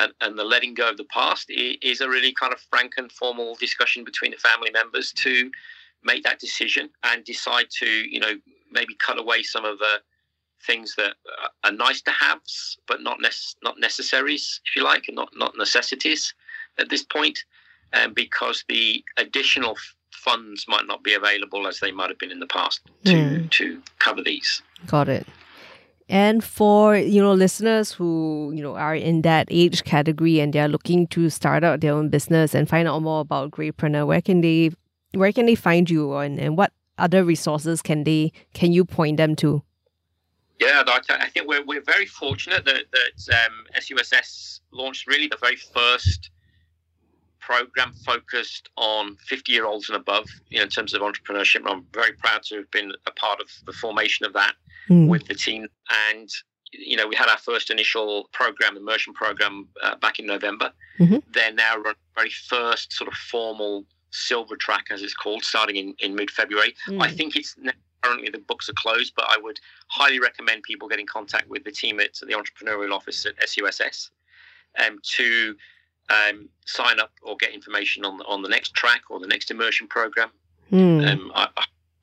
and, 0.00 0.12
and 0.20 0.38
the 0.38 0.44
letting 0.44 0.74
go 0.74 0.90
of 0.90 0.96
the 0.96 1.04
past 1.04 1.46
is 1.50 2.00
a 2.00 2.08
really 2.08 2.32
kind 2.32 2.52
of 2.52 2.60
frank 2.70 2.92
and 2.96 3.10
formal 3.12 3.54
discussion 3.56 4.04
between 4.04 4.30
the 4.30 4.36
family 4.36 4.70
members 4.70 5.12
to 5.12 5.50
make 6.04 6.22
that 6.24 6.38
decision 6.38 6.88
and 7.04 7.24
decide 7.24 7.66
to 7.70 7.86
you 7.86 8.20
know 8.20 8.34
maybe 8.70 8.94
cut 9.04 9.18
away 9.18 9.42
some 9.42 9.64
of 9.64 9.78
the 9.78 10.00
things 10.66 10.94
that 10.96 11.14
are 11.64 11.72
nice 11.72 12.00
to 12.02 12.10
haves 12.10 12.78
but 12.86 13.00
not 13.02 13.18
not 13.62 13.78
necessaries 13.80 14.60
if 14.66 14.76
you 14.76 14.82
like 14.84 15.04
and 15.08 15.16
not 15.16 15.30
not 15.36 15.56
necessities 15.56 16.34
at 16.78 16.88
this 16.88 17.02
point 17.02 17.38
um, 17.92 18.12
because 18.12 18.64
the 18.68 19.02
additional 19.16 19.70
f- 19.72 19.94
funds 20.12 20.66
might 20.68 20.86
not 20.86 21.02
be 21.02 21.14
available 21.14 21.66
as 21.66 21.80
they 21.80 21.90
might 21.90 22.10
have 22.10 22.18
been 22.18 22.30
in 22.30 22.40
the 22.40 22.46
past 22.46 22.80
to 23.04 23.12
Mm. 23.16 23.50
to 23.50 23.82
cover 23.98 24.22
these 24.22 24.62
Got 24.86 25.08
it. 25.08 25.26
And 26.08 26.42
for 26.42 26.96
you 26.96 27.20
know 27.20 27.34
listeners 27.34 27.92
who 27.92 28.52
you 28.54 28.62
know 28.62 28.76
are 28.76 28.94
in 28.94 29.22
that 29.22 29.46
age 29.50 29.84
category 29.84 30.40
and 30.40 30.52
they're 30.52 30.68
looking 30.68 31.06
to 31.08 31.28
start 31.28 31.64
out 31.64 31.80
their 31.80 31.92
own 31.92 32.08
business 32.08 32.54
and 32.54 32.68
find 32.68 32.88
out 32.88 33.02
more 33.02 33.20
about 33.20 33.50
Greypreneur, 33.50 34.06
where 34.06 34.22
can 34.22 34.40
they 34.40 34.70
where 35.12 35.32
can 35.32 35.46
they 35.46 35.54
find 35.54 35.90
you 35.90 36.14
and, 36.16 36.38
and 36.38 36.56
what 36.56 36.72
other 36.96 37.24
resources 37.24 37.82
can 37.82 38.04
they 38.04 38.32
can 38.54 38.72
you 38.72 38.84
point 38.84 39.18
them 39.18 39.36
to? 39.36 39.62
Yeah, 40.58 40.82
I 40.86 41.00
th- 41.06 41.20
I 41.20 41.28
think 41.28 41.46
we're, 41.46 41.64
we're 41.64 41.82
very 41.82 42.06
fortunate 42.06 42.64
that, 42.64 42.84
that 42.92 43.46
um, 43.46 43.64
SUSS 43.80 44.60
launched 44.72 45.06
really 45.06 45.28
the 45.28 45.36
very 45.36 45.54
first 45.54 46.30
program 47.38 47.92
focused 48.04 48.68
on 48.76 49.16
50 49.26 49.52
year 49.52 49.66
olds 49.66 49.88
and 49.88 49.96
above 49.96 50.26
you 50.50 50.58
know, 50.58 50.64
in 50.64 50.68
terms 50.68 50.94
of 50.94 51.00
entrepreneurship. 51.00 51.62
I'm 51.66 51.86
very 51.94 52.12
proud 52.12 52.42
to 52.44 52.56
have 52.56 52.70
been 52.70 52.92
a 53.06 53.10
part 53.12 53.40
of 53.40 53.48
the 53.66 53.72
formation 53.72 54.26
of 54.26 54.32
that 54.32 54.54
Mm. 54.88 55.08
with 55.08 55.26
the 55.26 55.34
team. 55.34 55.68
And, 56.08 56.28
you 56.72 56.96
know, 56.96 57.06
we 57.06 57.14
had 57.14 57.28
our 57.28 57.38
first 57.38 57.70
initial 57.70 58.28
program, 58.32 58.76
immersion 58.76 59.12
program, 59.12 59.68
uh, 59.82 59.96
back 59.96 60.18
in 60.18 60.26
November. 60.26 60.72
Mhm. 60.98 61.22
They're 61.32 61.52
now 61.52 61.82
very 62.14 62.30
first 62.30 62.92
sort 62.92 63.08
of 63.08 63.14
formal 63.14 63.84
silver 64.10 64.56
track, 64.56 64.86
as 64.90 65.02
it's 65.02 65.14
called, 65.14 65.42
starting 65.44 65.76
in, 65.76 65.94
in 65.98 66.14
mid 66.14 66.30
February. 66.30 66.74
Mm. 66.86 67.02
I 67.02 67.10
think 67.10 67.36
it's 67.36 67.54
currently 68.02 68.30
the 68.30 68.38
books 68.38 68.68
are 68.68 68.74
closed, 68.74 69.12
but 69.16 69.26
I 69.28 69.36
would 69.36 69.58
highly 69.88 70.20
recommend 70.20 70.62
people 70.62 70.88
get 70.88 71.00
in 71.00 71.06
contact 71.06 71.48
with 71.48 71.64
the 71.64 71.72
team 71.72 72.00
at 72.00 72.14
the 72.14 72.32
entrepreneurial 72.32 72.92
office 72.92 73.26
at 73.26 73.34
SUSS 73.48 74.10
um, 74.78 74.98
to 75.02 75.56
um, 76.10 76.48
sign 76.66 77.00
up 77.00 77.12
or 77.22 77.36
get 77.36 77.52
information 77.52 78.04
on 78.04 78.16
the, 78.18 78.24
on 78.24 78.42
the 78.42 78.48
next 78.48 78.74
track 78.74 79.02
or 79.10 79.20
the 79.20 79.26
next 79.26 79.50
immersion 79.50 79.86
program. 79.86 80.30
Mm. 80.72 81.12
Um, 81.12 81.32
I, 81.34 81.48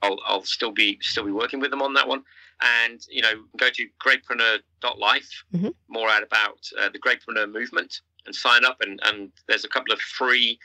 I'll, 0.05 0.19
I'll 0.25 0.43
still 0.43 0.71
be 0.71 0.99
still 1.01 1.25
be 1.25 1.31
working 1.31 1.59
with 1.59 1.71
them 1.71 1.81
on 1.81 1.93
that 1.93 2.07
one. 2.07 2.23
And 2.61 2.99
you 3.09 3.21
know, 3.21 3.33
go 3.57 3.69
to 3.69 3.87
greypreneur.life, 4.03 5.43
Mhm. 5.53 5.73
more 5.87 6.09
out 6.09 6.23
about 6.23 6.59
uh, 6.79 6.89
the 6.89 6.99
Greypreneur 6.99 7.51
movement, 7.51 8.01
and 8.25 8.33
sign 8.35 8.63
up. 8.63 8.77
And, 8.81 8.99
and 9.03 9.31
there's 9.47 9.65
a 9.65 9.69
couple 9.69 9.93
of 9.93 9.99
free 9.99 10.57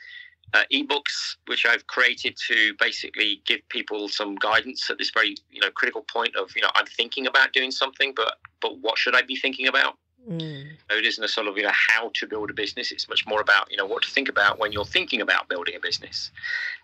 uh, 0.53 0.63
ebooks 0.71 1.37
which 1.47 1.65
I've 1.65 1.87
created 1.87 2.37
to 2.47 2.73
basically 2.79 3.41
give 3.45 3.61
people 3.69 4.09
some 4.09 4.35
guidance 4.35 4.89
at 4.89 4.97
this 4.97 5.09
very 5.11 5.35
you 5.49 5.61
know 5.61 5.71
critical 5.71 6.03
point 6.11 6.35
of 6.35 6.51
you 6.55 6.61
know 6.61 6.71
I'm 6.75 6.85
thinking 6.85 7.27
about 7.27 7.53
doing 7.53 7.71
something, 7.71 8.13
but 8.15 8.35
but 8.61 8.79
what 8.79 8.97
should 8.97 9.15
I 9.15 9.21
be 9.21 9.35
thinking 9.35 9.67
about? 9.67 9.97
Mm. 10.29 10.67
So 10.89 10.97
it 10.97 11.05
isn't 11.05 11.23
a 11.23 11.27
sort 11.27 11.47
of 11.47 11.57
you 11.57 11.63
know 11.63 11.71
how 11.89 12.11
to 12.13 12.27
build 12.27 12.51
a 12.51 12.53
business. 12.53 12.91
It's 12.91 13.09
much 13.09 13.25
more 13.25 13.41
about 13.41 13.71
you 13.71 13.77
know 13.77 13.85
what 13.85 14.03
to 14.03 14.09
think 14.09 14.29
about 14.29 14.59
when 14.59 14.71
you're 14.71 14.85
thinking 14.85 15.21
about 15.21 15.49
building 15.49 15.75
a 15.75 15.79
business. 15.79 16.31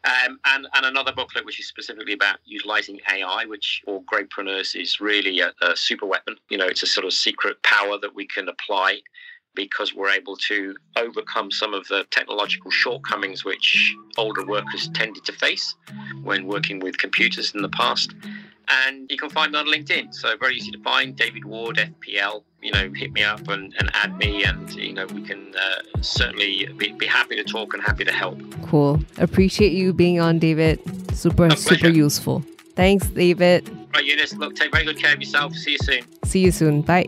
Um, 0.03 0.39
and 0.45 0.67
and 0.73 0.85
another 0.85 1.11
booklet 1.11 1.45
which 1.45 1.59
is 1.59 1.67
specifically 1.67 2.13
about 2.13 2.39
utilizing 2.45 2.99
AI, 3.11 3.45
which 3.45 3.81
for 3.85 4.01
Greypreneurs 4.03 4.79
is 4.79 4.99
really 4.99 5.39
a, 5.41 5.51
a 5.61 5.75
super 5.75 6.05
weapon. 6.05 6.37
You 6.49 6.57
know, 6.57 6.65
it's 6.65 6.83
a 6.83 6.87
sort 6.87 7.05
of 7.05 7.13
secret 7.13 7.61
power 7.63 7.99
that 7.99 8.15
we 8.15 8.25
can 8.25 8.49
apply 8.49 9.01
because 9.57 9.93
we're 9.93 10.11
able 10.11 10.37
to 10.37 10.75
overcome 10.95 11.51
some 11.51 11.73
of 11.73 11.87
the 11.87 12.05
technological 12.11 12.69
shortcomings 12.69 13.43
which 13.43 13.95
older 14.15 14.45
workers 14.45 14.87
tended 14.93 15.25
to 15.25 15.33
face 15.33 15.75
when 16.23 16.45
working 16.45 16.79
with 16.79 16.97
computers 16.99 17.55
in 17.55 17.63
the 17.63 17.69
past 17.69 18.13
and 18.69 19.09
you 19.09 19.17
can 19.17 19.29
find 19.29 19.51
me 19.51 19.59
on 19.59 19.65
LinkedIn. 19.65 20.13
So 20.13 20.35
very 20.37 20.55
easy 20.55 20.71
to 20.71 20.79
find, 20.79 21.15
David 21.15 21.45
Ward, 21.45 21.77
FPL. 21.77 22.43
You 22.61 22.71
know, 22.71 22.91
hit 22.93 23.13
me 23.13 23.23
up 23.23 23.47
and, 23.47 23.73
and 23.79 23.89
add 23.93 24.17
me, 24.17 24.43
and 24.43 24.73
you 24.73 24.93
know 24.93 25.05
we 25.07 25.21
can 25.21 25.53
uh, 25.55 26.01
certainly 26.01 26.67
be, 26.77 26.91
be 26.93 27.05
happy 27.05 27.35
to 27.35 27.43
talk 27.43 27.73
and 27.73 27.83
happy 27.83 28.03
to 28.03 28.11
help. 28.11 28.39
Cool. 28.63 28.99
Appreciate 29.17 29.73
you 29.73 29.93
being 29.93 30.19
on, 30.19 30.39
David. 30.39 30.79
Super 31.15 31.49
super 31.51 31.89
useful. 31.89 32.43
Thanks, 32.75 33.07
David. 33.07 33.69
Right, 33.93 34.05
Eunice. 34.05 34.33
Look, 34.35 34.55
take 34.55 34.71
very 34.71 34.85
good 34.85 34.97
care 34.97 35.13
of 35.13 35.19
yourself. 35.19 35.55
See 35.55 35.71
you 35.71 35.77
soon. 35.79 36.03
See 36.25 36.39
you 36.39 36.51
soon. 36.51 36.81
Bye. 36.81 37.07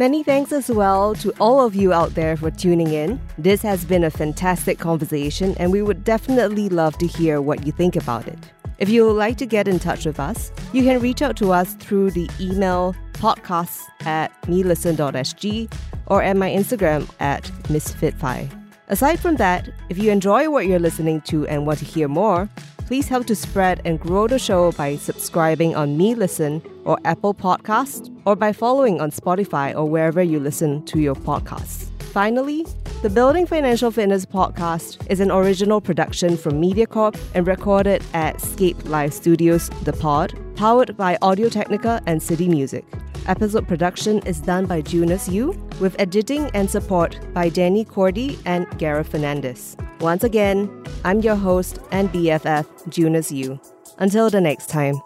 Many 0.00 0.22
thanks 0.22 0.50
as 0.50 0.70
well 0.70 1.14
to 1.16 1.30
all 1.38 1.60
of 1.60 1.74
you 1.74 1.92
out 1.92 2.14
there 2.14 2.34
for 2.34 2.50
tuning 2.50 2.90
in. 2.90 3.20
This 3.36 3.60
has 3.60 3.84
been 3.84 4.02
a 4.02 4.10
fantastic 4.10 4.78
conversation, 4.78 5.54
and 5.58 5.70
we 5.70 5.82
would 5.82 6.04
definitely 6.04 6.70
love 6.70 6.96
to 7.00 7.06
hear 7.06 7.42
what 7.42 7.66
you 7.66 7.72
think 7.72 7.96
about 7.96 8.26
it. 8.26 8.38
If 8.78 8.88
you 8.88 9.04
would 9.04 9.18
like 9.18 9.36
to 9.36 9.44
get 9.44 9.68
in 9.68 9.78
touch 9.78 10.06
with 10.06 10.18
us, 10.18 10.52
you 10.72 10.84
can 10.84 11.02
reach 11.02 11.20
out 11.20 11.36
to 11.36 11.52
us 11.52 11.74
through 11.74 12.12
the 12.12 12.30
email 12.40 12.96
podcasts 13.12 13.82
at 14.06 14.32
melisten.sg 14.44 15.70
or 16.06 16.22
at 16.22 16.34
my 16.34 16.48
Instagram 16.48 17.06
at 17.20 17.42
missfitfi. 17.64 18.48
Aside 18.88 19.20
from 19.20 19.36
that, 19.36 19.68
if 19.90 19.98
you 19.98 20.10
enjoy 20.10 20.48
what 20.48 20.64
you're 20.64 20.78
listening 20.78 21.20
to 21.32 21.46
and 21.46 21.66
want 21.66 21.78
to 21.80 21.84
hear 21.84 22.08
more, 22.08 22.48
please 22.90 23.06
help 23.06 23.24
to 23.24 23.36
spread 23.36 23.80
and 23.84 24.00
grow 24.00 24.26
the 24.26 24.36
show 24.36 24.72
by 24.72 24.96
subscribing 24.96 25.76
on 25.76 25.96
Me 25.96 26.12
Listen 26.12 26.60
or 26.84 26.98
Apple 27.04 27.32
Podcasts, 27.32 28.10
or 28.26 28.34
by 28.34 28.52
following 28.52 29.00
on 29.00 29.12
Spotify 29.12 29.72
or 29.72 29.84
wherever 29.84 30.20
you 30.20 30.40
listen 30.40 30.84
to 30.86 30.98
your 30.98 31.14
podcasts. 31.14 31.88
Finally, 32.12 32.66
the 33.02 33.08
Building 33.08 33.46
Financial 33.46 33.92
Fitness 33.92 34.26
podcast 34.26 35.08
is 35.08 35.20
an 35.20 35.30
original 35.30 35.80
production 35.80 36.36
from 36.36 36.60
MediaCorp 36.60 37.16
and 37.32 37.46
recorded 37.46 38.02
at 38.12 38.40
Scape 38.40 38.84
Live 38.86 39.14
Studios, 39.14 39.68
The 39.84 39.92
Pod, 39.92 40.36
powered 40.56 40.96
by 40.96 41.16
Audio 41.22 41.48
Technica 41.48 42.02
and 42.06 42.20
City 42.20 42.48
Music. 42.48 42.84
Episode 43.26 43.68
production 43.68 44.18
is 44.20 44.40
done 44.40 44.66
by 44.66 44.80
Junus 44.82 45.28
Eu, 45.28 45.52
with 45.78 45.94
editing 45.98 46.50
and 46.54 46.68
support 46.68 47.18
by 47.34 47.48
Danny 47.48 47.84
Cordy 47.84 48.38
and 48.44 48.66
Gareth 48.78 49.08
Fernandez. 49.08 49.76
Once 50.00 50.24
again, 50.24 50.68
I'm 51.04 51.20
your 51.20 51.36
host 51.36 51.78
and 51.92 52.10
BFF, 52.12 52.66
Junus 52.88 53.30
Eu. 53.30 53.58
Until 53.98 54.30
the 54.30 54.40
next 54.40 54.68
time. 54.68 55.00